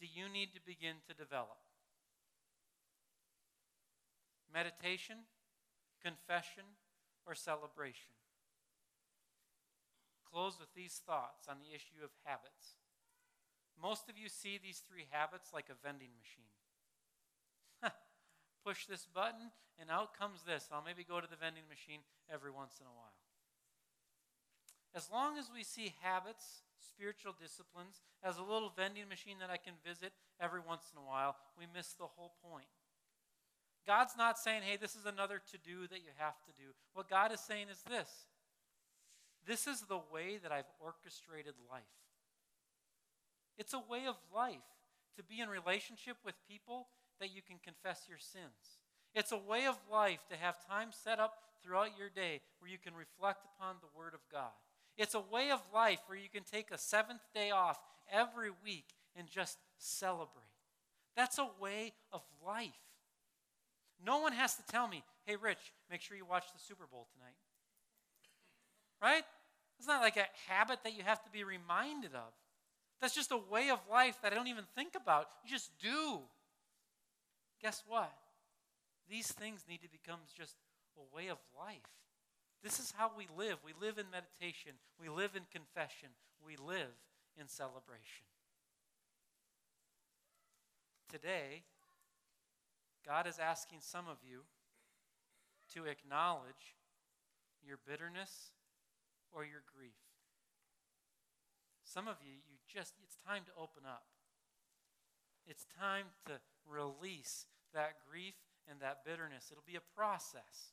do 0.01 0.07
you 0.11 0.27
need 0.27 0.51
to 0.55 0.61
begin 0.67 0.99
to 1.07 1.15
develop? 1.15 1.63
Meditation, 4.53 5.31
confession, 6.03 6.67
or 7.27 7.35
celebration? 7.35 8.19
Close 10.27 10.59
with 10.59 10.75
these 10.75 11.03
thoughts 11.07 11.47
on 11.47 11.59
the 11.63 11.75
issue 11.75 12.03
of 12.03 12.11
habits. 12.25 12.75
Most 13.81 14.09
of 14.11 14.19
you 14.19 14.29
see 14.29 14.59
these 14.59 14.83
three 14.83 15.07
habits 15.11 15.51
like 15.55 15.71
a 15.71 15.79
vending 15.79 16.11
machine 16.19 16.60
push 18.65 18.87
this 18.87 19.07
button, 19.13 19.51
and 19.79 19.91
out 19.91 20.17
comes 20.19 20.43
this. 20.43 20.69
I'll 20.73 20.85
maybe 20.85 21.05
go 21.05 21.21
to 21.21 21.31
the 21.31 21.37
vending 21.37 21.69
machine 21.69 22.01
every 22.33 22.51
once 22.51 22.79
in 22.81 22.87
a 22.87 22.95
while. 22.95 23.17
As 24.95 25.09
long 25.11 25.39
as 25.39 25.51
we 25.55 25.63
see 25.63 25.95
habits, 26.03 26.63
spiritual 26.79 27.35
disciplines, 27.41 28.03
as 28.23 28.39
a 28.39 28.43
little 28.43 28.73
vending 28.75 29.09
machine 29.09 29.39
that 29.41 29.51
I 29.51 29.57
can 29.57 29.75
visit 29.87 30.13
every 30.41 30.61
once 30.61 30.91
in 30.93 30.99
a 30.99 31.07
while, 31.07 31.37
we 31.57 31.65
miss 31.73 31.93
the 31.95 32.11
whole 32.11 32.33
point. 32.43 32.69
God's 33.87 34.17
not 34.17 34.39
saying, 34.39 34.63
hey, 34.63 34.77
this 34.77 34.95
is 34.95 35.07
another 35.07 35.41
to 35.51 35.59
do 35.59 35.87
that 35.89 36.05
you 36.05 36.13
have 36.19 36.37
to 36.45 36.53
do. 36.53 36.75
What 36.93 37.09
God 37.09 37.33
is 37.33 37.41
saying 37.41 37.67
is 37.71 37.83
this 37.89 38.09
this 39.47 39.67
is 39.67 39.83
the 39.83 40.01
way 40.13 40.37
that 40.43 40.53
I've 40.53 40.69
orchestrated 40.81 41.55
life. 41.71 41.83
It's 43.57 43.73
a 43.73 43.83
way 43.91 44.07
of 44.07 44.17
life 44.35 44.57
to 45.17 45.23
be 45.23 45.41
in 45.41 45.49
relationship 45.49 46.17
with 46.25 46.35
people 46.49 46.89
that 47.21 47.35
you 47.35 47.43
can 47.43 47.59
confess 47.63 48.07
your 48.09 48.19
sins. 48.19 48.81
It's 49.15 49.33
a 49.33 49.39
way 49.39 49.67
of 49.67 49.77
life 49.91 50.21
to 50.31 50.37
have 50.37 50.67
time 50.67 50.89
set 50.91 51.19
up 51.19 51.35
throughout 51.63 51.99
your 51.99 52.09
day 52.09 52.41
where 52.59 52.71
you 52.71 52.79
can 52.79 52.95
reflect 52.95 53.45
upon 53.45 53.77
the 53.81 53.99
Word 53.99 54.15
of 54.15 54.21
God. 54.33 54.53
It's 54.97 55.15
a 55.15 55.21
way 55.21 55.51
of 55.51 55.61
life 55.73 56.01
where 56.07 56.19
you 56.19 56.29
can 56.33 56.43
take 56.45 56.71
a 56.71 56.79
seventh 56.79 57.23
day 57.35 57.51
off 57.51 57.79
every 58.13 58.51
week 58.65 58.87
and 59.17 59.29
just 59.29 59.59
celebrate. 59.79 60.45
That's 61.17 61.39
a 61.39 61.49
way 61.61 61.93
of 62.13 62.23
life. 62.47 62.71
No 64.05 64.21
one 64.21 64.33
has 64.33 64.55
to 64.57 64.63
tell 64.71 64.89
me, 64.89 65.03
hey, 65.27 65.37
Rich, 65.37 65.59
make 65.91 66.01
sure 66.01 66.17
you 66.17 66.25
watch 66.25 66.45
the 66.53 66.59
Super 66.59 66.85
Bowl 66.91 67.07
tonight. 67.13 67.35
Right? 69.03 69.25
It's 69.79 69.89
not 69.89 70.03
like 70.03 70.17
a 70.17 70.27
habit 70.49 70.81
that 70.85 70.97
you 70.97 71.03
have 71.05 71.23
to 71.25 71.31
be 71.31 71.45
reminded 71.45 72.15
of. 72.15 72.33
That's 73.01 73.15
just 73.15 73.33
a 73.33 73.41
way 73.51 73.71
of 73.71 73.79
life 73.91 74.19
that 74.23 74.33
I 74.33 74.37
don't 74.37 74.49
even 74.49 74.65
think 74.75 74.95
about. 74.95 75.27
You 75.45 75.51
just 75.51 75.71
do 75.83 76.21
guess 77.63 77.83
what? 77.87 78.13
These 79.09 79.33
things 79.33 79.65
need 79.69 79.83
to 79.83 79.89
become 79.89 80.21
just 80.37 80.57
a 80.97 81.17
way 81.17 81.29
of 81.29 81.39
life. 81.59 81.91
This 82.63 82.79
is 82.79 82.93
how 82.97 83.11
we 83.17 83.27
live. 83.37 83.59
We 83.65 83.73
live 83.81 83.99
in 83.99 84.07
meditation, 84.11 84.73
we 85.01 85.09
live 85.09 85.35
in 85.35 85.43
confession, 85.51 86.11
we 86.45 86.57
live 86.57 86.93
in 87.39 87.49
celebration. 87.49 88.27
Today, 91.09 91.65
God 93.07 93.27
is 93.27 93.39
asking 93.39 93.79
some 93.81 94.07
of 94.09 94.19
you 94.23 94.43
to 95.75 95.91
acknowledge 95.91 96.77
your 97.67 97.79
bitterness 97.87 98.53
or 99.33 99.45
your 99.45 99.63
grief. 99.75 99.99
Some 101.83 102.07
of 102.07 102.17
you, 102.23 102.35
you 102.47 102.59
just, 102.69 102.95
it's 103.03 103.17
time 103.27 103.43
to 103.47 103.53
open 103.61 103.83
up. 103.87 104.05
It's 105.47 105.67
time 105.79 106.07
to 106.27 106.39
release 106.71 107.47
that 107.75 107.97
grief 108.09 108.35
and 108.71 108.81
that 108.81 109.05
bitterness. 109.05 109.49
It'll 109.51 109.67
be 109.67 109.77
a 109.77 109.97
process, 109.97 110.73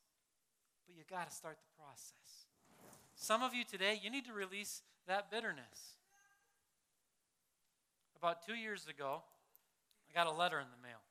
but 0.86 0.96
you 0.96 1.04
got 1.10 1.30
to 1.30 1.36
start 1.36 1.58
the 1.58 1.82
process. 1.82 2.46
Some 3.16 3.42
of 3.42 3.56
you 3.56 3.64
today, 3.66 4.00
you 4.02 4.10
need 4.10 4.26
to 4.26 4.34
release 4.34 4.84
that 5.08 5.32
bitterness. 5.32 5.98
About 8.16 8.46
two 8.46 8.54
years 8.54 8.86
ago, 8.88 9.22
I 10.10 10.14
got 10.14 10.32
a 10.32 10.36
letter 10.36 10.60
in 10.60 10.68
the 10.70 10.82
mail. 10.88 11.02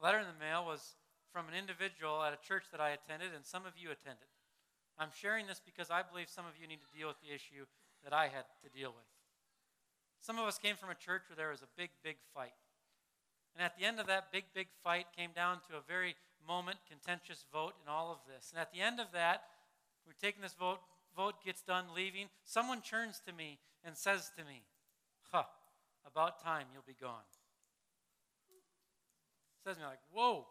A 0.00 0.04
letter 0.04 0.18
in 0.18 0.26
the 0.26 0.44
mail 0.44 0.64
was 0.64 0.96
from 1.32 1.48
an 1.48 1.54
individual 1.54 2.22
at 2.22 2.32
a 2.32 2.40
church 2.46 2.64
that 2.70 2.80
I 2.80 2.90
attended, 2.90 3.32
and 3.34 3.44
some 3.44 3.64
of 3.66 3.72
you 3.76 3.90
attended. 3.90 4.28
I'm 4.98 5.10
sharing 5.10 5.46
this 5.46 5.60
because 5.64 5.90
I 5.90 6.02
believe 6.02 6.28
some 6.28 6.46
of 6.46 6.54
you 6.60 6.68
need 6.68 6.80
to 6.80 6.96
deal 6.96 7.08
with 7.08 7.20
the 7.20 7.34
issue 7.34 7.66
that 8.04 8.12
I 8.12 8.28
had 8.28 8.44
to 8.62 8.68
deal 8.70 8.90
with. 8.94 9.08
Some 10.20 10.38
of 10.38 10.46
us 10.46 10.58
came 10.58 10.76
from 10.76 10.90
a 10.90 10.94
church 10.94 11.22
where 11.28 11.36
there 11.36 11.50
was 11.50 11.62
a 11.62 11.72
big, 11.76 11.90
big 12.02 12.16
fight. 12.32 12.54
And 13.54 13.64
at 13.64 13.78
the 13.78 13.84
end 13.84 14.00
of 14.00 14.06
that 14.06 14.32
big, 14.32 14.44
big 14.54 14.68
fight 14.82 15.06
came 15.16 15.30
down 15.34 15.58
to 15.70 15.76
a 15.76 15.80
very 15.86 16.16
moment 16.46 16.78
contentious 16.88 17.44
vote 17.52 17.74
in 17.82 17.90
all 17.90 18.10
of 18.10 18.18
this. 18.32 18.50
And 18.50 18.60
at 18.60 18.72
the 18.72 18.80
end 18.80 19.00
of 19.00 19.06
that, 19.12 19.44
we're 20.06 20.12
taking 20.20 20.42
this 20.42 20.54
vote, 20.54 20.80
vote 21.16 21.36
gets 21.44 21.62
done 21.62 21.86
leaving. 21.94 22.26
Someone 22.44 22.82
turns 22.82 23.20
to 23.26 23.32
me 23.32 23.58
and 23.84 23.96
says 23.96 24.30
to 24.36 24.44
me, 24.44 24.62
Huh, 25.30 25.44
about 26.06 26.42
time 26.42 26.66
you'll 26.72 26.84
be 26.86 26.96
gone. 27.00 27.22
Says 29.64 29.76
to 29.76 29.82
me 29.82 29.86
like, 29.86 29.98
whoa. 30.12 30.46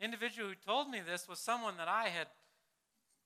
Individual 0.00 0.48
who 0.48 0.54
told 0.54 0.88
me 0.88 1.00
this 1.00 1.28
was 1.28 1.38
someone 1.38 1.76
that 1.76 1.88
I 1.88 2.04
had, 2.08 2.28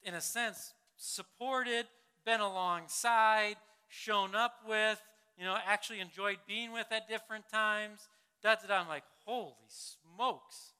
in 0.02 0.14
a 0.14 0.20
sense, 0.20 0.72
supported, 0.96 1.86
been 2.24 2.40
alongside, 2.40 3.56
shown 3.86 4.34
up 4.34 4.60
with, 4.66 5.00
you 5.38 5.44
know, 5.44 5.56
actually 5.66 6.00
enjoyed 6.00 6.38
being 6.46 6.72
with 6.72 6.86
at 6.90 7.08
different 7.08 7.48
times, 7.48 8.08
da 8.42 8.54
da 8.54 8.68
da. 8.68 8.80
I'm 8.80 8.88
like, 8.88 9.04
holy 9.24 9.54
smokes. 9.68 10.72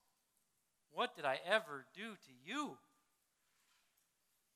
What 0.92 1.16
did 1.16 1.24
I 1.24 1.40
ever 1.46 1.86
do 1.94 2.12
to 2.12 2.32
you? 2.44 2.76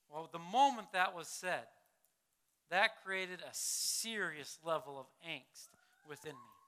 Well, 0.09 0.29
the 0.33 0.39
moment 0.39 0.93
that 0.93 1.15
was 1.15 1.29
said, 1.29 1.67
that 2.71 3.03
created 3.05 3.41
a 3.41 3.53
serious 3.53 4.59
level 4.65 4.99
of 4.99 5.07
angst 5.29 5.69
within 6.09 6.33
me 6.33 6.59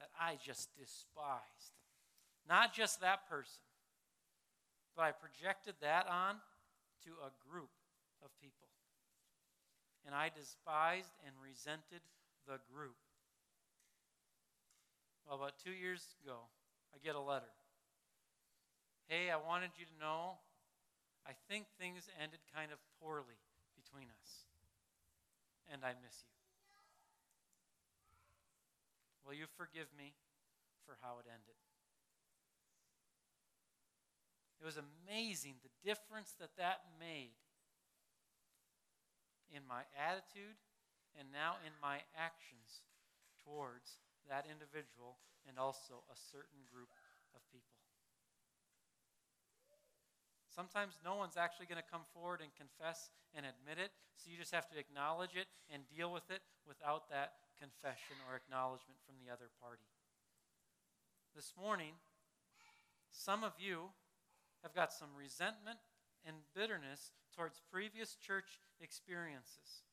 that 0.00 0.08
I 0.18 0.38
just 0.44 0.70
despised. 0.78 1.76
Not 2.48 2.74
just 2.74 3.00
that 3.00 3.28
person, 3.28 3.62
but 4.96 5.02
I 5.02 5.12
projected 5.12 5.74
that 5.82 6.06
on 6.08 6.36
to 7.04 7.10
a 7.22 7.30
group 7.50 7.70
of 8.24 8.30
people. 8.40 8.68
And 10.06 10.14
I 10.14 10.30
despised 10.34 11.12
and 11.26 11.34
resented 11.42 12.00
the 12.46 12.58
group. 12.72 12.96
Well, 15.26 15.38
about 15.38 15.54
two 15.62 15.72
years 15.72 16.14
ago, 16.22 16.50
I 16.94 16.98
get 17.04 17.14
a 17.14 17.20
letter. 17.20 17.52
Hey, 19.06 19.30
I 19.30 19.36
wanted 19.36 19.70
you 19.78 19.86
to 19.86 19.96
know 19.98 20.38
I 21.26 21.32
think 21.48 21.66
things 21.78 22.08
ended 22.20 22.40
kind 22.54 22.72
of 22.72 22.78
poorly 22.98 23.38
between 23.76 24.08
us. 24.08 24.48
And 25.70 25.84
I 25.84 25.94
miss 26.02 26.16
you. 26.26 26.34
Will 29.22 29.36
you 29.38 29.46
forgive 29.54 29.86
me 29.96 30.14
for 30.82 30.98
how 31.00 31.22
it 31.22 31.26
ended? 31.30 31.54
It 34.60 34.66
was 34.66 34.76
amazing 34.76 35.54
the 35.62 35.72
difference 35.86 36.34
that 36.40 36.50
that 36.58 36.82
made 36.98 37.38
in 39.54 39.62
my 39.66 39.86
attitude 39.94 40.58
and 41.18 41.30
now 41.32 41.58
in 41.66 41.72
my 41.82 42.02
actions 42.14 42.86
towards 43.42 44.02
that 44.28 44.46
individual 44.46 45.18
and 45.48 45.58
also 45.58 46.04
a 46.10 46.16
certain 46.16 46.62
group 46.68 46.90
of 47.34 47.42
people. 47.50 47.80
Sometimes 50.50 50.98
no 51.06 51.14
one's 51.14 51.38
actually 51.38 51.70
going 51.70 51.80
to 51.80 51.86
come 51.86 52.02
forward 52.10 52.42
and 52.42 52.50
confess 52.58 53.08
and 53.32 53.46
admit 53.46 53.78
it, 53.78 53.94
so 54.18 54.28
you 54.28 54.36
just 54.36 54.50
have 54.50 54.66
to 54.74 54.78
acknowledge 54.78 55.38
it 55.38 55.46
and 55.70 55.86
deal 55.86 56.10
with 56.10 56.26
it 56.28 56.42
without 56.66 57.06
that 57.08 57.38
confession 57.56 58.18
or 58.26 58.34
acknowledgement 58.34 58.98
from 59.06 59.14
the 59.22 59.30
other 59.30 59.46
party. 59.62 59.86
This 61.34 61.54
morning, 61.54 61.94
some 63.14 63.46
of 63.46 63.54
you 63.62 63.94
have 64.62 64.74
got 64.74 64.92
some 64.92 65.14
resentment 65.14 65.78
and 66.26 66.36
bitterness 66.54 67.12
towards 67.34 67.62
previous 67.70 68.16
church 68.18 68.58
experiences. 68.80 69.86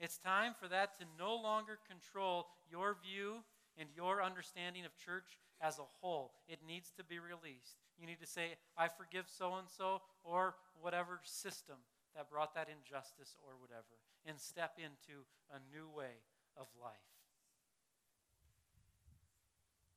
It's 0.00 0.18
time 0.18 0.54
for 0.58 0.68
that 0.68 0.98
to 0.98 1.04
no 1.18 1.34
longer 1.34 1.78
control 1.88 2.46
your 2.70 2.96
view 3.02 3.42
and 3.76 3.88
your 3.94 4.22
understanding 4.22 4.84
of 4.84 4.96
church 4.96 5.38
as 5.60 5.78
a 5.78 5.90
whole. 6.00 6.32
It 6.48 6.60
needs 6.66 6.92
to 6.96 7.04
be 7.04 7.18
released. 7.18 7.78
You 7.98 8.06
need 8.06 8.20
to 8.20 8.26
say, 8.26 8.54
I 8.76 8.88
forgive 8.88 9.26
so 9.26 9.54
and 9.54 9.66
so, 9.66 10.02
or 10.22 10.54
whatever 10.80 11.20
system 11.24 11.76
that 12.14 12.30
brought 12.30 12.54
that 12.54 12.70
injustice 12.70 13.34
or 13.42 13.58
whatever, 13.58 13.98
and 14.26 14.38
step 14.38 14.78
into 14.78 15.26
a 15.50 15.58
new 15.74 15.90
way 15.90 16.22
of 16.56 16.66
life. 16.80 17.10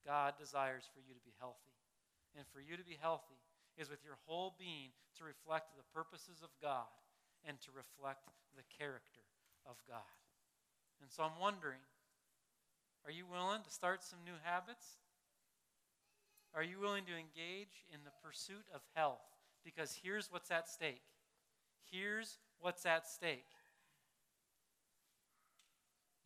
God 0.05 0.33
desires 0.37 0.89
for 0.89 1.01
you 1.01 1.13
to 1.13 1.21
be 1.21 1.33
healthy. 1.37 1.77
And 2.33 2.45
for 2.49 2.61
you 2.61 2.77
to 2.77 2.83
be 2.85 2.97
healthy 2.97 3.37
is 3.77 3.89
with 3.89 4.01
your 4.03 4.17
whole 4.25 4.55
being 4.57 4.93
to 5.17 5.23
reflect 5.23 5.77
the 5.77 5.85
purposes 5.93 6.41
of 6.41 6.49
God 6.61 6.89
and 7.45 7.59
to 7.61 7.69
reflect 7.69 8.29
the 8.55 8.65
character 8.77 9.30
of 9.67 9.77
God. 9.87 10.15
And 11.01 11.09
so 11.09 11.23
I'm 11.23 11.39
wondering 11.39 11.79
are 13.03 13.11
you 13.11 13.25
willing 13.25 13.63
to 13.63 13.71
start 13.71 14.03
some 14.03 14.19
new 14.23 14.37
habits? 14.43 14.85
Are 16.53 16.63
you 16.63 16.79
willing 16.79 17.05
to 17.05 17.13
engage 17.13 17.85
in 17.91 18.01
the 18.03 18.11
pursuit 18.23 18.65
of 18.73 18.81
health? 18.93 19.25
Because 19.63 19.97
here's 20.03 20.31
what's 20.31 20.51
at 20.51 20.69
stake. 20.69 21.01
Here's 21.89 22.37
what's 22.59 22.85
at 22.85 23.07
stake 23.07 23.47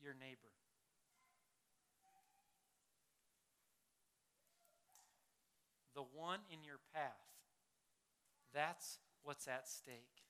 your 0.06 0.14
neighbor. 0.14 0.54
The 5.96 6.04
one 6.14 6.40
in 6.52 6.64
your 6.64 6.80
path. 6.94 7.26
That's 8.54 9.00
what's 9.24 9.48
at 9.48 9.68
stake. 9.68 10.22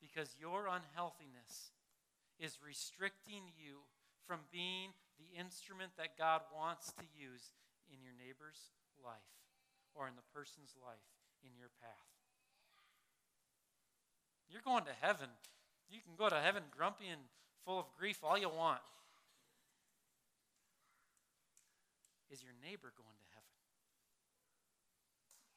Because 0.00 0.36
your 0.38 0.68
unhealthiness 0.68 1.72
is 2.40 2.56
restricting 2.64 3.52
you 3.52 3.84
from 4.26 4.48
being 4.48 4.96
the 5.20 5.36
instrument 5.36 5.92
that 6.00 6.16
God 6.16 6.40
wants 6.48 6.90
to 6.96 7.04
use 7.12 7.52
in 7.92 8.00
your 8.00 8.16
neighbor's 8.16 8.72
life 9.04 9.36
or 9.92 10.08
in 10.08 10.16
the 10.16 10.24
person's 10.32 10.72
life 10.80 11.04
in 11.44 11.52
your 11.60 11.68
path. 11.84 12.10
You're 14.48 14.64
going 14.64 14.88
to 14.88 14.96
heaven. 15.00 15.28
You 15.92 16.00
can 16.00 16.16
go 16.16 16.28
to 16.28 16.40
heaven 16.40 16.64
grumpy 16.74 17.06
and 17.12 17.20
full 17.64 17.78
of 17.78 17.86
grief 17.98 18.24
all 18.24 18.38
you 18.38 18.48
want. 18.48 18.80
Is 22.30 22.42
your 22.42 22.54
neighbor 22.62 22.94
going 22.96 23.18
to 23.18 23.28
heaven? 23.34 23.58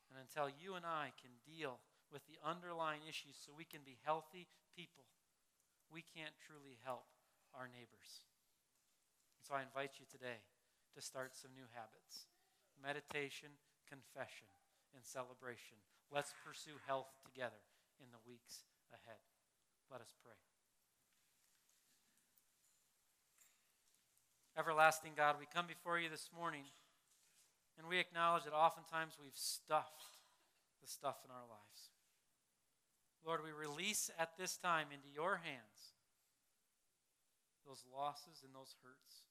And 0.10 0.18
until 0.22 0.50
you 0.50 0.76
and 0.76 0.86
I 0.86 1.14
can 1.22 1.32
deal 1.46 1.80
with 2.12 2.22
the 2.26 2.38
underlying 2.46 3.02
issues 3.08 3.38
so 3.38 3.54
we 3.56 3.66
can 3.66 3.82
be 3.86 3.98
healthy 4.06 4.46
people, 4.76 5.06
we 5.94 6.02
can't 6.02 6.34
truly 6.42 6.82
help 6.82 7.06
our 7.54 7.70
neighbors. 7.70 8.26
So 9.46 9.54
I 9.54 9.62
invite 9.62 10.02
you 10.02 10.10
today 10.10 10.42
to 10.98 11.00
start 11.06 11.38
some 11.38 11.54
new 11.54 11.70
habits 11.78 12.26
meditation, 12.82 13.54
confession, 13.86 14.50
and 14.98 15.06
celebration. 15.06 15.78
Let's 16.10 16.34
pursue 16.42 16.82
health 16.90 17.14
together 17.22 17.62
in 18.02 18.10
the 18.10 18.20
weeks 18.26 18.66
ahead. 18.92 19.22
Let 19.88 20.02
us 20.02 20.12
pray. 20.26 20.36
Everlasting 24.58 25.14
God, 25.16 25.38
we 25.40 25.46
come 25.48 25.70
before 25.70 26.02
you 26.02 26.10
this 26.10 26.30
morning 26.34 26.66
and 27.78 27.88
we 27.88 28.02
acknowledge 28.02 28.44
that 28.44 28.54
oftentimes 28.54 29.18
we've 29.22 29.38
stuffed 29.38 30.18
the 30.82 30.90
stuff 30.90 31.22
in 31.26 31.32
our 31.32 31.46
lives. 31.48 31.93
Lord, 33.24 33.40
we 33.40 33.56
release 33.56 34.12
at 34.20 34.36
this 34.36 34.60
time 34.60 34.92
into 34.92 35.08
your 35.08 35.40
hands 35.40 35.96
those 37.64 37.88
losses 37.88 38.44
and 38.44 38.52
those 38.52 38.76
hurts. 38.84 39.24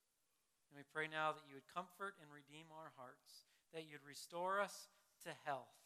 And 0.72 0.80
we 0.80 0.88
pray 0.88 1.04
now 1.04 1.36
that 1.36 1.44
you 1.44 1.60
would 1.60 1.68
comfort 1.68 2.16
and 2.16 2.32
redeem 2.32 2.72
our 2.72 2.96
hearts, 2.96 3.44
that 3.76 3.84
you'd 3.84 4.08
restore 4.08 4.56
us 4.56 4.88
to 5.28 5.36
health, 5.44 5.76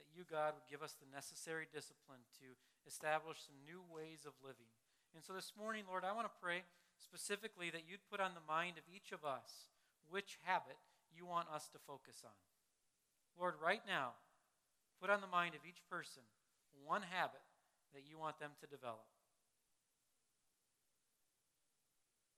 that 0.00 0.08
you, 0.08 0.24
God, 0.24 0.56
would 0.56 0.64
give 0.72 0.80
us 0.80 0.96
the 0.96 1.12
necessary 1.12 1.68
discipline 1.68 2.24
to 2.40 2.56
establish 2.88 3.44
some 3.44 3.60
new 3.68 3.84
ways 3.84 4.24
of 4.24 4.32
living. 4.40 4.72
And 5.12 5.20
so 5.20 5.36
this 5.36 5.52
morning, 5.52 5.84
Lord, 5.84 6.08
I 6.08 6.16
want 6.16 6.24
to 6.24 6.40
pray 6.40 6.64
specifically 6.96 7.68
that 7.68 7.84
you'd 7.84 8.08
put 8.08 8.24
on 8.24 8.32
the 8.32 8.48
mind 8.48 8.80
of 8.80 8.88
each 8.88 9.12
of 9.12 9.28
us 9.28 9.68
which 10.08 10.40
habit 10.48 10.80
you 11.12 11.28
want 11.28 11.52
us 11.52 11.68
to 11.76 11.78
focus 11.84 12.24
on. 12.24 12.36
Lord, 13.36 13.60
right 13.60 13.84
now, 13.84 14.16
put 15.00 15.12
on 15.12 15.20
the 15.20 15.28
mind 15.28 15.52
of 15.52 15.68
each 15.68 15.84
person 15.92 16.24
one 16.84 17.02
habit 17.02 17.44
that 17.94 18.04
you 18.04 18.18
want 18.18 18.38
them 18.38 18.52
to 18.60 18.66
develop. 18.66 19.06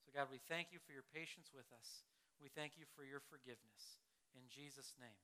So, 0.04 0.14
God, 0.14 0.28
we 0.30 0.40
thank 0.48 0.72
you 0.72 0.78
for 0.84 0.92
your 0.92 1.04
patience 1.12 1.50
with 1.52 1.68
us. 1.74 2.06
We 2.40 2.48
thank 2.48 2.78
you 2.78 2.86
for 2.94 3.04
your 3.04 3.20
forgiveness. 3.28 4.00
In 4.32 4.46
Jesus' 4.46 4.94
name. 5.00 5.18